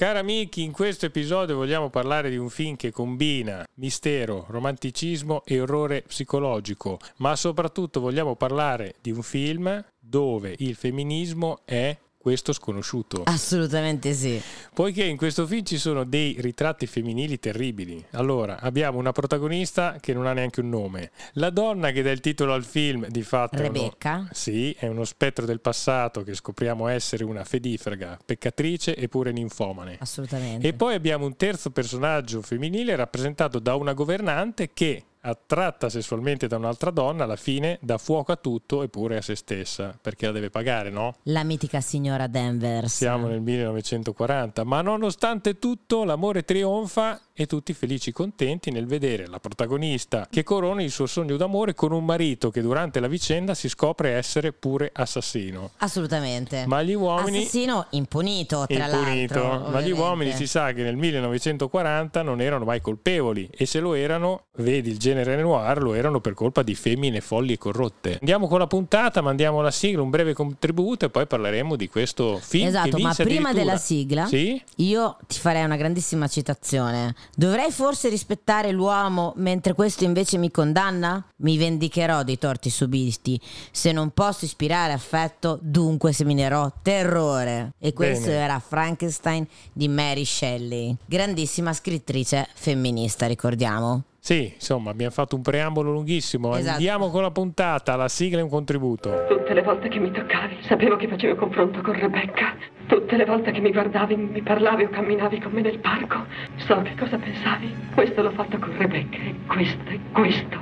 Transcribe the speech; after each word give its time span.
Cari 0.00 0.18
amici, 0.18 0.62
in 0.62 0.72
questo 0.72 1.04
episodio 1.04 1.56
vogliamo 1.56 1.90
parlare 1.90 2.30
di 2.30 2.38
un 2.38 2.48
film 2.48 2.74
che 2.74 2.90
combina 2.90 3.66
mistero, 3.74 4.46
romanticismo 4.48 5.42
e 5.44 5.60
orrore 5.60 6.00
psicologico, 6.00 6.98
ma 7.16 7.36
soprattutto 7.36 8.00
vogliamo 8.00 8.34
parlare 8.34 8.94
di 9.02 9.10
un 9.10 9.20
film 9.20 9.84
dove 9.98 10.54
il 10.56 10.74
femminismo 10.74 11.58
è 11.66 11.94
questo 12.20 12.52
sconosciuto. 12.52 13.22
Assolutamente 13.24 14.12
sì. 14.12 14.40
Poiché 14.74 15.04
in 15.04 15.16
questo 15.16 15.46
film 15.46 15.64
ci 15.64 15.78
sono 15.78 16.04
dei 16.04 16.36
ritratti 16.38 16.86
femminili 16.86 17.38
terribili. 17.38 18.04
Allora, 18.10 18.60
abbiamo 18.60 18.98
una 18.98 19.12
protagonista 19.12 19.96
che 20.00 20.12
non 20.12 20.26
ha 20.26 20.34
neanche 20.34 20.60
un 20.60 20.68
nome. 20.68 21.12
La 21.34 21.48
donna 21.48 21.92
che 21.92 22.02
dà 22.02 22.10
il 22.10 22.20
titolo 22.20 22.52
al 22.52 22.64
film, 22.64 23.06
di 23.08 23.22
fatto... 23.22 23.56
Rebecca? 23.56 24.16
È 24.16 24.18
uno, 24.18 24.28
sì, 24.32 24.76
è 24.78 24.86
uno 24.86 25.04
spettro 25.04 25.46
del 25.46 25.60
passato 25.60 26.22
che 26.22 26.34
scopriamo 26.34 26.88
essere 26.88 27.24
una 27.24 27.44
fedifraga, 27.44 28.18
peccatrice 28.22 28.94
eppure 28.94 29.32
ninfomane. 29.32 29.96
Assolutamente. 29.98 30.68
E 30.68 30.74
poi 30.74 30.94
abbiamo 30.94 31.24
un 31.24 31.36
terzo 31.36 31.70
personaggio 31.70 32.42
femminile 32.42 32.96
rappresentato 32.96 33.58
da 33.58 33.74
una 33.76 33.94
governante 33.94 34.70
che 34.74 35.04
attratta 35.22 35.88
sessualmente 35.88 36.46
da 36.46 36.56
un'altra 36.56 36.90
donna, 36.90 37.24
alla 37.24 37.36
fine 37.36 37.78
dà 37.80 37.98
fuoco 37.98 38.32
a 38.32 38.36
tutto 38.36 38.82
eppure 38.82 39.18
a 39.18 39.22
se 39.22 39.34
stessa, 39.34 39.96
perché 40.00 40.26
la 40.26 40.32
deve 40.32 40.50
pagare, 40.50 40.90
no? 40.90 41.14
La 41.24 41.44
mitica 41.44 41.80
signora 41.80 42.26
Danvers. 42.26 42.96
Siamo 42.96 43.26
nel 43.26 43.40
1940, 43.40 44.64
ma 44.64 44.80
nonostante 44.80 45.58
tutto 45.58 46.04
l'amore 46.04 46.44
trionfa 46.44 47.20
e 47.32 47.46
tutti 47.46 47.72
felici 47.72 48.10
e 48.10 48.12
contenti 48.12 48.70
nel 48.70 48.86
vedere 48.86 49.26
la 49.26 49.38
protagonista 49.38 50.26
che 50.30 50.42
corona 50.42 50.82
il 50.82 50.90
suo 50.90 51.06
sogno 51.06 51.36
d'amore 51.36 51.74
con 51.74 51.92
un 51.92 52.04
marito 52.04 52.50
che 52.50 52.60
durante 52.60 53.00
la 53.00 53.08
vicenda 53.08 53.54
si 53.54 53.68
scopre 53.68 54.10
essere 54.10 54.52
pure 54.52 54.90
assassino. 54.92 55.70
Assolutamente. 55.78 56.66
Ma 56.66 56.82
gli 56.82 56.94
uomini... 56.94 57.38
Assassino 57.38 57.86
impunito, 57.90 58.66
tra 58.66 58.86
impunito, 58.86 59.40
l'altro. 59.40 59.58
ma 59.70 59.80
gli 59.80 59.90
ovviamente. 59.90 59.92
uomini 59.92 60.32
si 60.32 60.46
sa 60.46 60.72
che 60.72 60.82
nel 60.82 60.96
1940 60.96 62.22
non 62.22 62.40
erano 62.40 62.64
mai 62.64 62.80
colpevoli 62.80 63.48
e 63.50 63.64
se 63.64 63.80
lo 63.80 63.94
erano, 63.94 64.44
vedi 64.56 64.90
il 64.90 64.98
genere 64.98 65.09
noir, 65.14 65.82
lo 65.82 65.94
erano 65.94 66.20
per 66.20 66.34
colpa 66.34 66.62
di 66.62 66.74
femmine 66.74 67.20
folli 67.20 67.54
e 67.54 67.58
corrotte. 67.58 68.18
Andiamo 68.20 68.46
con 68.48 68.58
la 68.58 68.66
puntata, 68.66 69.20
mandiamo 69.20 69.60
la 69.60 69.70
sigla, 69.70 70.02
un 70.02 70.10
breve 70.10 70.32
contributo 70.32 71.04
e 71.06 71.10
poi 71.10 71.26
parleremo 71.26 71.76
di 71.76 71.88
questo 71.88 72.38
film. 72.42 72.68
Esatto, 72.68 72.98
ma 72.98 73.14
prima 73.14 73.52
della 73.52 73.76
sigla 73.76 74.26
Sì? 74.26 74.60
io 74.76 75.16
ti 75.26 75.38
farei 75.38 75.64
una 75.64 75.76
grandissima 75.76 76.26
citazione. 76.28 77.14
Dovrei 77.34 77.70
forse 77.70 78.08
rispettare 78.08 78.70
l'uomo 78.72 79.32
mentre 79.36 79.74
questo 79.74 80.04
invece 80.04 80.38
mi 80.38 80.50
condanna? 80.50 81.24
Mi 81.36 81.56
vendicherò 81.56 82.22
dei 82.22 82.38
torti 82.38 82.70
subiti. 82.70 83.40
Se 83.70 83.92
non 83.92 84.10
posso 84.10 84.44
ispirare 84.44 84.92
affetto, 84.92 85.58
dunque 85.62 86.12
seminerò 86.12 86.70
terrore. 86.82 87.72
E 87.78 87.92
questo 87.92 88.26
Bene. 88.26 88.38
era 88.38 88.58
Frankenstein 88.58 89.46
di 89.72 89.88
Mary 89.88 90.24
Shelley, 90.24 90.94
grandissima 91.06 91.72
scrittrice 91.72 92.48
femminista, 92.54 93.26
ricordiamo. 93.26 94.04
Sì, 94.22 94.52
insomma, 94.54 94.90
abbiamo 94.90 95.12
fatto 95.12 95.34
un 95.34 95.40
preambolo 95.40 95.90
lunghissimo. 95.90 96.54
Esatto. 96.54 96.74
Andiamo 96.74 97.08
con 97.08 97.22
la 97.22 97.30
puntata, 97.30 97.96
la 97.96 98.08
sigla 98.08 98.40
e 98.40 98.42
un 98.42 98.50
contributo. 98.50 99.24
Tutte 99.26 99.54
le 99.54 99.62
volte 99.62 99.88
che 99.88 99.98
mi 99.98 100.10
toccavi, 100.10 100.58
sapevo 100.60 100.96
che 100.96 101.08
facevi 101.08 101.32
un 101.32 101.38
confronto 101.38 101.80
con 101.80 101.98
Rebecca. 101.98 102.54
Tutte 102.86 103.16
le 103.16 103.24
volte 103.24 103.50
che 103.50 103.60
mi 103.60 103.72
guardavi, 103.72 104.16
mi 104.16 104.42
parlavi 104.42 104.84
o 104.84 104.88
camminavi 104.90 105.40
con 105.40 105.52
me 105.52 105.62
nel 105.62 105.78
parco, 105.78 106.26
so 106.56 106.82
che 106.82 106.94
cosa 106.98 107.16
pensavi. 107.16 107.74
Questo 107.94 108.20
l'ho 108.20 108.32
fatto 108.32 108.58
con 108.58 108.76
Rebecca 108.76 109.16
e 109.16 109.34
questo 109.46 109.88
e 109.88 110.00
questo. 110.12 110.58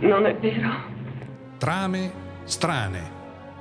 Non 0.00 0.26
è 0.26 0.36
vero? 0.36 0.70
Trame 1.56 2.12
strane. 2.44 3.20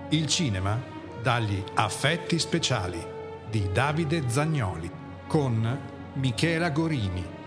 Il 0.09 0.27
cinema 0.27 0.77
dagli 1.21 1.63
affetti 1.75 2.37
speciali 2.39 3.01
di 3.49 3.69
Davide 3.71 4.23
Zagnoli 4.27 4.89
con 5.27 5.79
Michela 6.15 6.69
Gorini. 6.71 7.39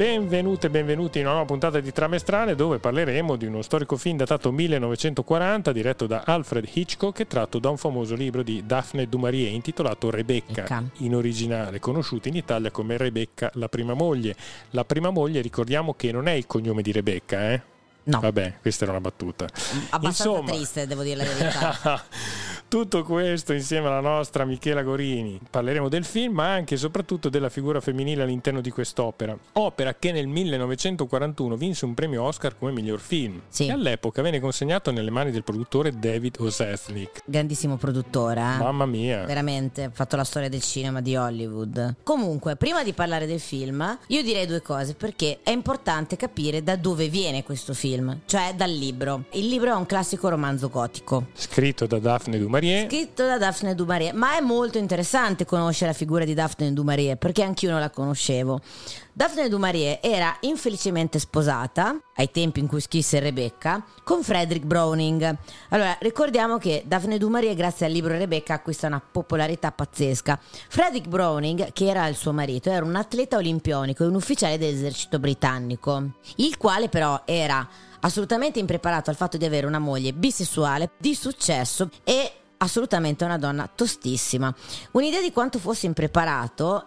Benvenute 0.00 0.68
e 0.68 0.70
benvenuti 0.70 1.18
in 1.18 1.24
una 1.24 1.34
nuova 1.34 1.46
puntata 1.46 1.78
di 1.78 1.92
Trame 1.92 2.18
Strane 2.18 2.54
dove 2.54 2.78
parleremo 2.78 3.36
di 3.36 3.44
uno 3.44 3.60
storico 3.60 3.98
film 3.98 4.16
datato 4.16 4.50
1940 4.50 5.72
diretto 5.72 6.06
da 6.06 6.22
Alfred 6.24 6.66
Hitchcock 6.72 7.20
e 7.20 7.26
tratto 7.26 7.58
da 7.58 7.68
un 7.68 7.76
famoso 7.76 8.14
libro 8.14 8.42
di 8.42 8.64
Daphne 8.64 9.10
du 9.10 9.18
Maurier 9.18 9.52
intitolato 9.52 10.08
Rebecca, 10.08 10.62
Ecca. 10.62 10.82
in 11.00 11.14
originale, 11.14 11.80
conosciuta 11.80 12.28
in 12.28 12.36
Italia 12.36 12.70
come 12.70 12.96
Rebecca 12.96 13.50
la 13.56 13.68
prima 13.68 13.92
moglie. 13.92 14.34
La 14.70 14.86
prima 14.86 15.10
moglie 15.10 15.42
ricordiamo 15.42 15.92
che 15.92 16.12
non 16.12 16.28
è 16.28 16.32
il 16.32 16.46
cognome 16.46 16.80
di 16.80 16.92
Rebecca, 16.92 17.52
eh? 17.52 17.62
No, 18.04 18.20
Vabbè, 18.20 18.54
questa 18.62 18.84
era 18.84 18.92
una 18.92 19.02
battuta. 19.02 19.44
abbastanza 19.90 20.28
Insomma, 20.28 20.52
triste, 20.52 20.86
devo 20.86 21.02
dire 21.02 21.16
la 21.16 21.24
verità. 21.24 22.02
Tutto 22.70 23.02
questo 23.02 23.52
insieme 23.52 23.88
alla 23.88 23.98
nostra 23.98 24.44
Michela 24.44 24.84
Gorini. 24.84 25.40
Parleremo 25.50 25.88
del 25.88 26.04
film, 26.04 26.34
ma 26.34 26.52
anche 26.52 26.74
e 26.74 26.78
soprattutto 26.78 27.28
della 27.28 27.48
figura 27.48 27.80
femminile 27.80 28.22
all'interno 28.22 28.60
di 28.60 28.70
quest'opera. 28.70 29.36
Opera 29.54 29.92
che 29.94 30.12
nel 30.12 30.28
1941 30.28 31.56
vinse 31.56 31.84
un 31.84 31.94
premio 31.94 32.22
Oscar 32.22 32.56
come 32.56 32.70
miglior 32.70 33.00
film. 33.00 33.40
Sì. 33.48 33.66
E 33.66 33.72
all'epoca 33.72 34.22
venne 34.22 34.38
consegnato 34.38 34.92
nelle 34.92 35.10
mani 35.10 35.32
del 35.32 35.42
produttore 35.42 35.98
David 35.98 36.36
O. 36.38 36.48
Selznick. 36.48 37.22
Grandissimo 37.24 37.76
produttore, 37.76 38.38
eh? 38.38 38.58
Mamma 38.58 38.86
mia. 38.86 39.24
Veramente, 39.24 39.82
ha 39.82 39.90
fatto 39.92 40.14
la 40.14 40.22
storia 40.22 40.48
del 40.48 40.62
cinema 40.62 41.00
di 41.00 41.16
Hollywood. 41.16 41.96
Comunque, 42.04 42.54
prima 42.54 42.84
di 42.84 42.92
parlare 42.92 43.26
del 43.26 43.40
film, 43.40 43.98
io 44.06 44.22
direi 44.22 44.46
due 44.46 44.62
cose 44.62 44.94
perché 44.94 45.40
è 45.42 45.50
importante 45.50 46.14
capire 46.14 46.62
da 46.62 46.76
dove 46.76 47.08
viene 47.08 47.42
questo 47.42 47.74
film, 47.74 48.20
cioè 48.26 48.54
dal 48.54 48.70
libro. 48.70 49.24
Il 49.32 49.48
libro 49.48 49.72
è 49.72 49.74
un 49.74 49.86
classico 49.86 50.28
romanzo 50.28 50.68
gotico, 50.68 51.26
Scritto 51.34 51.88
da 51.88 51.98
Daphne 51.98 52.38
du 52.38 52.48
Maurier. 52.60 52.86
scritto 52.86 53.24
da 53.24 53.38
Daphne 53.38 53.74
du 53.74 53.84
Maurier, 53.84 54.14
ma 54.14 54.36
è 54.36 54.40
molto 54.40 54.78
interessante 54.78 55.46
conoscere 55.46 55.90
la 55.90 55.96
figura 55.96 56.24
di 56.24 56.34
Daphne 56.34 56.72
du 56.72 56.82
Maurier 56.82 57.16
perché 57.16 57.42
anch'io 57.42 57.70
non 57.70 57.80
la 57.80 57.90
conoscevo. 57.90 58.60
Daphne 59.12 59.48
du 59.48 59.58
Maurier 59.58 59.98
era 60.02 60.36
infelicemente 60.40 61.18
sposata, 61.18 61.98
ai 62.16 62.30
tempi 62.30 62.60
in 62.60 62.66
cui 62.66 62.80
scrisse 62.80 63.18
Rebecca, 63.18 63.84
con 64.04 64.22
Frederick 64.22 64.64
Browning. 64.64 65.36
Allora, 65.70 65.96
ricordiamo 66.00 66.58
che 66.58 66.84
Daphne 66.86 67.18
du 67.18 67.28
Maurier, 67.28 67.54
grazie 67.54 67.86
al 67.86 67.92
libro 67.92 68.16
Rebecca, 68.16 68.54
acquista 68.54 68.86
una 68.86 69.00
popolarità 69.00 69.72
pazzesca. 69.72 70.38
Frederick 70.68 71.08
Browning, 71.08 71.72
che 71.72 71.86
era 71.86 72.06
il 72.06 72.14
suo 72.14 72.32
marito, 72.32 72.70
era 72.70 72.84
un 72.84 72.96
atleta 72.96 73.36
olimpionico 73.36 74.04
e 74.04 74.06
un 74.06 74.14
ufficiale 74.14 74.58
dell'esercito 74.58 75.18
britannico, 75.18 76.02
il 76.36 76.56
quale 76.56 76.88
però 76.88 77.22
era 77.24 77.66
assolutamente 78.00 78.58
impreparato 78.58 79.10
al 79.10 79.16
fatto 79.16 79.36
di 79.36 79.44
avere 79.44 79.66
una 79.66 79.78
moglie 79.78 80.14
bisessuale 80.14 80.92
di 80.96 81.14
successo 81.14 81.90
e 82.04 82.39
assolutamente 82.62 83.24
una 83.24 83.38
donna 83.38 83.68
tostissima. 83.72 84.54
Un'idea 84.92 85.20
di 85.20 85.32
quanto 85.32 85.58
fosse 85.58 85.86
impreparato 85.86 86.84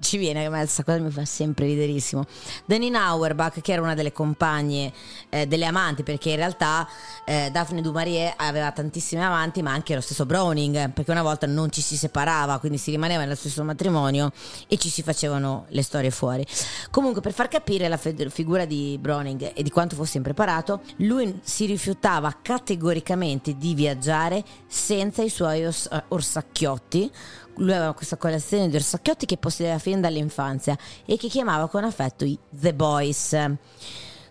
ci 0.00 0.16
viene, 0.16 0.46
a 0.46 0.50
me 0.50 0.58
questa 0.58 0.84
cosa 0.84 0.98
mi 0.98 1.10
fa 1.10 1.24
sempre 1.24 1.66
riderissimo. 1.66 2.24
Danny 2.64 2.92
Auerbach, 2.94 3.60
che 3.60 3.72
era 3.72 3.82
una 3.82 3.94
delle 3.94 4.12
compagne 4.12 4.92
eh, 5.28 5.46
delle 5.46 5.66
amanti, 5.66 6.02
perché 6.02 6.30
in 6.30 6.36
realtà 6.36 6.88
eh, 7.24 7.50
Daphne 7.50 7.80
du 7.80 7.92
Maurier 7.92 8.34
aveva 8.36 8.70
tantissime 8.72 9.24
amanti, 9.24 9.62
ma 9.62 9.72
anche 9.72 9.94
lo 9.94 10.00
stesso 10.00 10.26
Browning, 10.26 10.92
perché 10.92 11.10
una 11.10 11.22
volta 11.22 11.46
non 11.46 11.70
ci 11.70 11.80
si 11.80 11.96
separava, 11.96 12.58
quindi 12.58 12.78
si 12.78 12.90
rimaneva 12.90 13.22
nello 13.22 13.34
stesso 13.34 13.64
matrimonio 13.64 14.32
e 14.68 14.76
ci 14.76 14.88
si 14.88 15.02
facevano 15.02 15.66
le 15.68 15.82
storie 15.82 16.10
fuori. 16.10 16.46
Comunque, 16.90 17.20
per 17.20 17.32
far 17.32 17.48
capire 17.48 17.88
la 17.88 17.96
fe- 17.96 18.30
figura 18.30 18.64
di 18.64 18.98
Browning 19.00 19.52
e 19.54 19.62
di 19.62 19.70
quanto 19.70 19.96
fosse 19.96 20.16
impreparato, 20.18 20.82
lui 20.98 21.38
si 21.42 21.66
rifiutava 21.66 22.36
categoricamente 22.40 23.56
di 23.56 23.74
viaggiare 23.74 24.44
senza 24.66 25.22
i 25.22 25.28
suoi 25.28 25.64
os- 25.64 25.88
orsacchiotti. 26.08 27.10
Lui 27.58 27.72
aveva 27.72 27.92
questa 27.92 28.16
collezione 28.16 28.68
di 28.68 28.76
orsacchiotti 28.76 29.26
che 29.26 29.36
possedeva 29.36 29.78
fin 29.78 30.00
dall'infanzia 30.00 30.76
e 31.04 31.16
che 31.16 31.28
chiamava 31.28 31.68
con 31.68 31.84
affetto 31.84 32.24
i 32.24 32.38
The 32.50 32.74
Boys. 32.74 33.36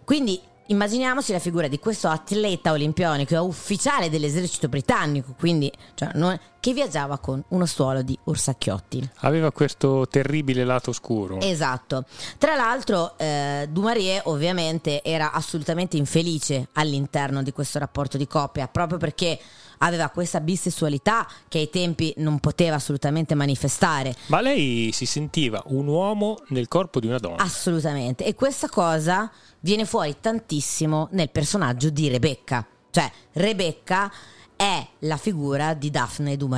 Quindi 0.04 0.40
immaginiamoci 0.68 1.32
la 1.32 1.40
figura 1.40 1.68
di 1.68 1.80
questo 1.80 2.08
atleta 2.08 2.72
olimpionico 2.72 3.38
ufficiale 3.42 4.10
dell'esercito 4.10 4.68
britannico, 4.68 5.36
quindi 5.38 5.72
cioè, 5.94 6.12
non- 6.16 6.38
che 6.68 6.74
viaggiava 6.74 7.18
con 7.18 7.42
uno 7.48 7.66
stuolo 7.66 8.02
di 8.02 8.18
orsacchiotti. 8.26 9.10
Aveva 9.20 9.54
questo 9.54 10.06
terribile 10.06 10.66
lato 10.66 10.90
oscuro. 10.90 11.40
Esatto. 11.40 12.04
Tra 12.38 12.56
l'altro, 12.56 13.18
eh, 13.18 13.70
Dumarie 13.72 14.20
ovviamente 14.26 15.02
era 15.02 15.32
assolutamente 15.32 15.96
infelice 15.96 16.68
all'interno 16.74 17.42
di 17.42 17.54
questo 17.54 17.80
rapporto 17.80 18.18
di 18.18 18.28
coppia, 18.28 18.68
proprio 18.68 18.98
perché 18.98 19.40
aveva 19.78 20.10
questa 20.10 20.42
bisessualità 20.42 21.26
che 21.48 21.60
ai 21.60 21.70
tempi 21.70 22.14
non 22.18 22.40
poteva 22.40 22.76
assolutamente 22.76 23.34
manifestare. 23.34 24.14
Ma 24.26 24.42
lei 24.42 24.92
si 24.92 25.06
sentiva 25.06 25.64
un 25.68 25.88
uomo 25.88 26.44
nel 26.50 26.68
corpo 26.68 27.00
di 27.00 27.08
una 27.08 27.18
donna. 27.18 27.42
Assolutamente. 27.42 28.26
E 28.26 28.36
questa 28.36 28.68
cosa 28.68 29.32
viene 29.62 29.86
fuori 29.86 30.18
tantissimo 30.20 31.08
nel 31.12 31.30
personaggio 31.30 31.90
di 31.90 32.10
Rebecca. 32.10 32.68
Cioè, 32.90 33.10
Rebecca 33.32 34.12
è 34.58 34.86
la 35.00 35.18
figura 35.18 35.74
di 35.74 35.90
Daphne 35.90 36.36
du. 36.36 36.50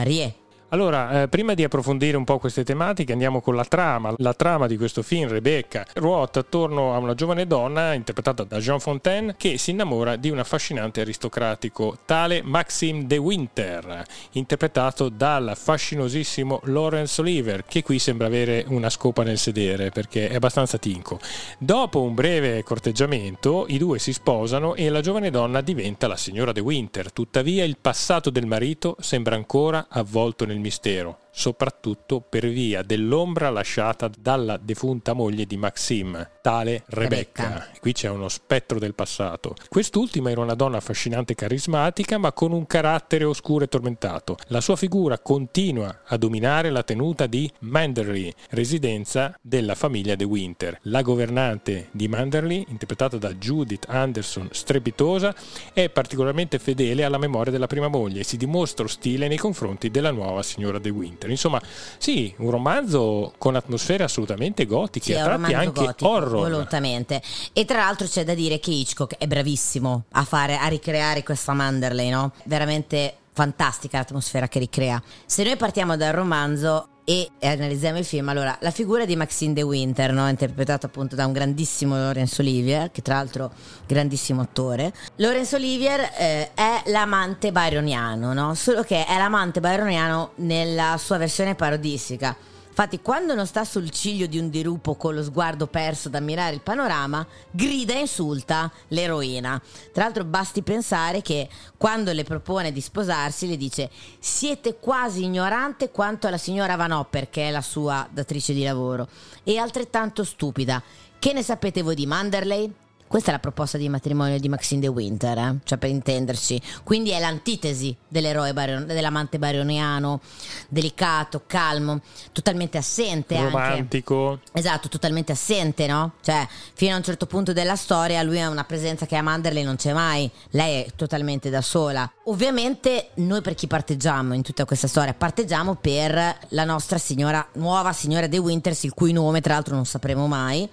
Allora, 0.72 1.24
eh, 1.24 1.28
prima 1.28 1.56
di 1.56 1.64
approfondire 1.64 2.16
un 2.16 2.24
po' 2.24 2.38
queste 2.38 2.64
tematiche, 2.64 3.12
andiamo 3.12 3.42
con 3.42 3.56
la 3.56 3.66
trama. 3.66 4.14
La 4.18 4.36
trama 4.36 4.68
di 4.68 4.78
questo 4.78 5.02
film, 5.02 5.28
Rebecca, 5.28 5.84
ruota 5.96 6.42
attorno 6.42 6.94
a 6.94 7.00
una 7.00 7.16
giovane 7.16 7.48
donna 7.48 7.94
interpretata 7.94 8.44
da 8.44 8.60
Jean 8.60 8.80
Fontaine 8.80 9.34
che 9.36 9.58
si 9.58 9.72
innamora 9.72 10.16
di 10.16 10.30
un 10.30 10.38
affascinante 10.38 11.02
aristocratico, 11.02 11.98
tale 12.06 12.44
Maxime 12.44 13.08
de 13.08 13.18
Winter, 13.18 14.04
interpretato 14.34 15.10
dal 15.10 15.54
fascinosissimo 15.56 16.62
Laurence 16.66 17.20
Oliver, 17.20 17.66
che 17.66 17.82
qui 17.82 17.98
sembra 17.98 18.28
avere 18.28 18.64
una 18.68 18.92
scopa 18.92 19.24
nel 19.24 19.40
sedere 19.40 19.90
perché 19.90 20.30
è 20.30 20.36
abbastanza 20.36 20.78
tinco. 20.78 21.20
Dopo 21.58 22.04
un 22.04 22.14
breve 22.14 22.62
corteggiamento, 22.62 23.66
i 23.70 23.80
due 23.80 23.98
si 23.98 24.14
sposano 24.14 24.76
e 24.76 24.88
la 24.90 25.02
giovane 25.02 25.32
donna 25.32 25.62
diventa 25.62 26.08
la 26.08 26.16
signora 26.16 26.52
de 26.52 26.62
Winter. 26.62 27.12
Tuttavia, 27.12 27.64
il 27.64 27.78
passato 27.82 28.30
del 28.30 28.46
marito 28.46 28.96
sembra 29.00 29.34
ancora 29.34 29.88
avvolto 29.90 30.46
nel 30.46 30.58
mistero 30.60 31.18
soprattutto 31.32 32.22
per 32.22 32.48
via 32.48 32.82
dell'ombra 32.82 33.50
lasciata 33.50 34.10
dalla 34.20 34.58
defunta 34.58 35.14
moglie 35.14 35.46
di 35.46 35.58
Maxim, 35.58 36.28
tale 36.42 36.84
Rebecca. 36.88 37.44
Rebecca. 37.44 37.68
Qui 37.80 37.94
c'è 37.94 38.10
uno 38.10 38.30
spettro 38.30 38.80
del 38.80 38.94
passato. 38.94 39.56
Quest'ultima 39.68 40.32
era 40.32 40.42
una 40.42 40.56
donna 40.56 40.78
affascinante 40.78 41.34
e 41.34 41.36
carismatica, 41.36 42.18
ma 42.18 42.32
con 42.32 42.52
un 42.52 42.66
carattere 42.66 43.24
oscuro 43.24 43.64
e 43.64 43.68
tormentato. 43.68 44.38
La 44.48 44.62
sua 44.62 44.76
figura 44.76 45.20
continua 45.20 46.02
a 46.06 46.18
dominare 46.18 46.70
la 46.70 46.84
tenuta 46.84 47.28
di 47.28 47.52
Manderley, 47.60 48.34
residenza 48.50 49.38
della 49.42 49.76
famiglia 49.76 50.16
De 50.16 50.24
Winter. 50.24 50.80
La 50.84 51.02
governante 51.02 51.90
di 51.92 52.08
Manderley, 52.08 52.66
interpretata 52.70 53.18
da 53.18 53.34
Judith 53.34 53.86
Anderson, 53.88 54.50
strepitosa, 54.52 55.34
è 55.74 55.90
particolarmente 55.90 56.60
fedele 56.60 57.04
alla 57.04 57.18
memoria 57.18 57.52
della 57.52 57.68
prima 57.68 57.88
moglie 57.88 58.22
e 58.22 58.24
si 58.24 58.38
dimostra 58.38 58.86
ostile 58.86 59.28
nei 59.28 59.38
confronti 59.38 59.90
della 59.90 60.12
nuova 60.12 60.44
signora 60.44 60.80
De 60.80 60.90
Winter. 60.90 61.19
Winter. 61.20 61.30
Insomma, 61.30 61.62
sì, 61.98 62.34
un 62.38 62.50
romanzo 62.50 63.34
con 63.38 63.56
atmosfere 63.56 64.04
assolutamente 64.04 64.66
gotiche, 64.66 65.14
sì, 65.14 65.20
a 65.20 65.24
tratti 65.24 65.54
anche 65.54 65.86
gotico, 65.86 66.10
horror. 66.10 66.50
Volutamente. 66.50 67.22
E 67.54 67.66
tra 67.66 67.80
l'altro 67.80 68.08
c'è 68.08 68.24
da 68.24 68.34
dire 68.34 68.60
che 68.60 68.72
Hitchcock 68.72 69.18
è 69.18 69.28
bravissimo 69.28 70.06
a 70.14 70.24
fare, 70.24 70.58
a 70.58 70.68
ricreare 70.68 71.24
questa 71.24 71.54
Manderley, 71.54 72.10
no? 72.10 72.32
Veramente 72.46 73.16
fantastica 73.34 73.98
l'atmosfera 73.98 74.48
che 74.48 74.60
ricrea. 74.60 75.02
Se 75.26 75.44
noi 75.44 75.56
partiamo 75.58 75.98
dal 75.98 76.14
romanzo, 76.14 76.88
e 77.10 77.32
analizziamo 77.42 77.98
il 77.98 78.06
film. 78.06 78.30
Allora, 78.30 78.56
la 78.62 78.70
figura 78.70 79.04
di 79.04 79.16
Maxine 79.16 79.54
de 79.54 79.64
Winter, 79.64 80.14
no? 80.14 80.30
interpretata 80.30 80.86
appunto 80.86 81.16
da 81.16 81.26
un 81.26 81.32
grandissimo 81.32 81.96
Laurence 81.96 82.40
Olivier, 82.40 82.92
che 82.92 83.02
tra 83.02 83.16
l'altro 83.16 83.52
grandissimo 83.88 84.42
attore. 84.42 84.94
Laurence 85.16 85.56
Olivier 85.56 86.02
eh, 86.20 86.54
è 86.54 86.84
l'amante 86.86 87.52
byroniano, 87.52 88.34
no? 88.34 88.54
solo 88.54 88.84
che 88.84 89.06
è 89.08 89.18
l'amante 89.18 89.60
byroniano 89.60 90.34
nella 90.36 90.98
sua 91.00 91.18
versione 91.18 91.56
parodistica 91.56 92.38
Infatti, 92.80 93.02
quando 93.02 93.36
non 93.36 93.46
sta 93.46 93.66
sul 93.66 93.90
ciglio 93.90 94.26
di 94.26 94.40
un 94.40 94.50
dirupo 94.50 94.96
con 94.96 95.14
lo 95.14 95.22
sguardo 95.22 95.68
perso 95.68 96.08
ad 96.08 96.16
ammirare 96.16 96.56
il 96.56 96.62
panorama, 96.62 97.28
grida 97.52 97.94
e 97.94 98.00
insulta 98.00 98.72
l'eroina. 98.88 99.62
Tra 99.92 100.06
l'altro, 100.06 100.24
basti 100.24 100.62
pensare 100.62 101.22
che 101.22 101.50
quando 101.76 102.14
le 102.14 102.24
propone 102.24 102.72
di 102.72 102.80
sposarsi, 102.80 103.50
le 103.50 103.58
dice: 103.58 103.90
Siete 104.18 104.78
quasi 104.80 105.26
ignorante 105.26 105.92
quanto 105.92 106.30
la 106.30 106.38
signora 106.38 106.78
Van 106.78 106.92
Hopper, 106.92 107.30
che 107.30 107.50
è 107.50 107.52
la 107.52 107.60
sua 107.60 108.08
datrice 108.10 108.54
di 108.54 108.64
lavoro, 108.64 109.10
e 109.44 109.58
altrettanto 109.58 110.24
stupida. 110.24 110.82
Che 111.20 111.34
ne 111.34 111.44
sapete 111.44 111.82
voi 111.82 111.96
di 111.96 112.06
Manderley? 112.06 112.74
Questa 113.10 113.30
è 113.30 113.32
la 113.32 113.40
proposta 113.40 113.80
di 113.80 113.90
matrimonio 113.90 114.38
di 114.40 114.48
Maxine 114.50 114.82
de 114.82 114.88
Winter, 114.88 115.36
eh? 115.36 115.56
cioè 115.64 115.80
per 115.80 115.90
intenderci. 115.90 116.62
Quindi 116.84 117.10
è 117.10 117.20
l'antitesi 117.20 117.96
dell'eroe 118.08 118.54
barion- 118.54 118.86
dell'amante 118.86 119.40
barioniano, 119.40 120.22
delicato, 120.68 121.42
calmo, 121.48 122.02
totalmente 122.32 122.78
assente 122.78 123.36
Romantico. 123.42 124.30
Anche. 124.30 124.44
Esatto, 124.52 124.90
totalmente 124.90 125.32
assente, 125.32 125.88
no? 125.88 126.12
Cioè, 126.22 126.48
fino 126.76 126.94
a 126.94 126.98
un 126.98 127.04
certo 127.04 127.26
punto 127.26 127.52
della 127.52 127.76
storia 127.76 128.22
lui 128.22 128.40
ha 128.40 128.48
una 128.48 128.64
presenza 128.64 129.08
che 129.08 129.16
a 129.16 129.24
Manderley 129.24 129.64
non 129.64 129.78
c'è 129.78 129.92
mai, 129.92 130.30
lei 130.52 130.84
è 130.84 130.92
totalmente 130.96 131.50
da 131.50 131.64
sola. 131.64 132.08
Ovviamente 132.26 133.10
noi 133.16 133.42
per 133.42 133.56
chi 133.56 133.66
parteggiamo 133.66 134.36
in 134.36 134.44
tutta 134.44 134.66
questa 134.66 134.88
storia? 134.88 135.16
Parteggiamo 135.16 135.74
per 135.74 136.38
la 136.50 136.64
nostra 136.64 137.00
signora, 137.00 137.44
nuova 137.54 137.92
signora 137.92 138.28
De 138.28 138.38
Winters, 138.38 138.84
il 138.84 138.94
cui 138.94 139.14
nome 139.14 139.42
tra 139.42 139.56
l'altro 139.56 139.74
non 139.74 139.88
sapremo 139.88 140.28
mai 140.28 140.70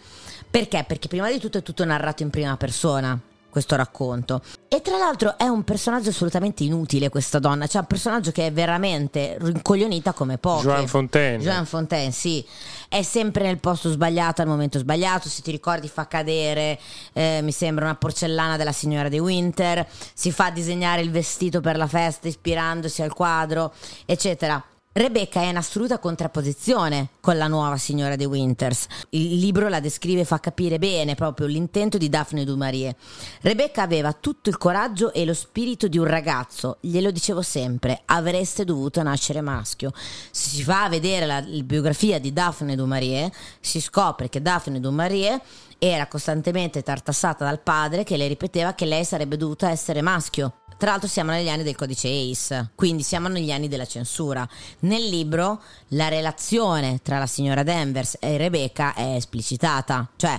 perché? 0.56 0.84
Perché 0.86 1.08
prima 1.08 1.30
di 1.30 1.38
tutto 1.38 1.58
è 1.58 1.62
tutto 1.62 1.84
narrato 1.84 2.22
in 2.22 2.30
prima 2.30 2.56
persona 2.56 3.20
questo 3.50 3.76
racconto. 3.76 4.40
E 4.68 4.80
tra 4.80 4.96
l'altro 4.96 5.36
è 5.36 5.44
un 5.44 5.64
personaggio 5.64 6.08
assolutamente 6.08 6.62
inutile 6.62 7.10
questa 7.10 7.38
donna, 7.38 7.66
cioè 7.66 7.82
un 7.82 7.86
personaggio 7.86 8.30
che 8.30 8.46
è 8.46 8.52
veramente 8.52 9.36
rincoglionita 9.38 10.12
come 10.12 10.38
poche. 10.38 10.62
Joan 10.62 10.86
Fontaine. 10.86 11.42
Joan 11.42 11.66
Fontaine, 11.66 12.10
sì. 12.10 12.42
È 12.88 13.02
sempre 13.02 13.44
nel 13.44 13.58
posto 13.58 13.90
sbagliato 13.90 14.40
al 14.40 14.48
momento 14.48 14.78
sbagliato, 14.78 15.28
se 15.28 15.42
ti 15.42 15.50
ricordi 15.50 15.88
fa 15.88 16.06
cadere, 16.06 16.78
eh, 17.12 17.40
mi 17.42 17.52
sembra 17.52 17.84
una 17.84 17.94
porcellana 17.94 18.56
della 18.56 18.72
signora 18.72 19.10
De 19.10 19.18
Winter, 19.18 19.86
si 20.14 20.30
fa 20.30 20.48
disegnare 20.50 21.02
il 21.02 21.10
vestito 21.10 21.60
per 21.60 21.76
la 21.76 21.86
festa 21.86 22.28
ispirandosi 22.28 23.02
al 23.02 23.12
quadro, 23.12 23.74
eccetera. 24.06 24.62
Rebecca 24.96 25.42
è 25.42 25.44
in 25.44 25.58
assoluta 25.58 25.98
contrapposizione 25.98 27.08
con 27.20 27.36
la 27.36 27.48
nuova 27.48 27.76
signora 27.76 28.16
De 28.16 28.24
Winters. 28.24 28.86
Il 29.10 29.36
libro 29.36 29.68
la 29.68 29.78
descrive 29.78 30.22
e 30.22 30.24
fa 30.24 30.40
capire 30.40 30.78
bene 30.78 31.14
proprio 31.14 31.46
l'intento 31.46 31.98
di 31.98 32.08
Daphne 32.08 32.46
du 32.46 32.56
Marie. 32.56 32.96
Rebecca 33.42 33.82
aveva 33.82 34.14
tutto 34.14 34.48
il 34.48 34.56
coraggio 34.56 35.12
e 35.12 35.26
lo 35.26 35.34
spirito 35.34 35.86
di 35.86 35.98
un 35.98 36.06
ragazzo, 36.06 36.78
glielo 36.80 37.10
dicevo 37.10 37.42
sempre, 37.42 38.00
avreste 38.06 38.64
dovuto 38.64 39.02
nascere 39.02 39.42
maschio. 39.42 39.92
Se 40.30 40.48
si 40.48 40.62
va 40.62 40.84
a 40.84 40.88
vedere 40.88 41.26
la, 41.26 41.44
la 41.44 41.62
biografia 41.62 42.18
di 42.18 42.32
Daphne 42.32 42.74
du 42.74 42.86
Marie, 42.86 43.30
si 43.60 43.82
scopre 43.82 44.30
che 44.30 44.40
Daphne 44.40 44.80
du 44.80 44.90
Marie 44.92 45.38
era 45.76 46.06
costantemente 46.06 46.82
tartassata 46.82 47.44
dal 47.44 47.60
padre 47.60 48.02
che 48.02 48.16
le 48.16 48.28
ripeteva 48.28 48.72
che 48.72 48.86
lei 48.86 49.04
sarebbe 49.04 49.36
dovuta 49.36 49.68
essere 49.68 50.00
maschio. 50.00 50.54
Tra 50.78 50.90
l'altro 50.90 51.08
siamo 51.08 51.30
negli 51.30 51.48
anni 51.48 51.62
del 51.62 51.74
codice 51.74 52.08
ACE, 52.08 52.70
quindi 52.74 53.02
siamo 53.02 53.28
negli 53.28 53.50
anni 53.50 53.66
della 53.66 53.86
censura. 53.86 54.46
Nel 54.80 55.08
libro 55.08 55.62
la 55.88 56.08
relazione 56.08 57.00
tra 57.02 57.18
la 57.18 57.26
signora 57.26 57.62
Danvers 57.62 58.18
e 58.20 58.36
Rebecca 58.36 58.92
è 58.92 59.14
esplicitata, 59.14 60.06
cioè 60.16 60.38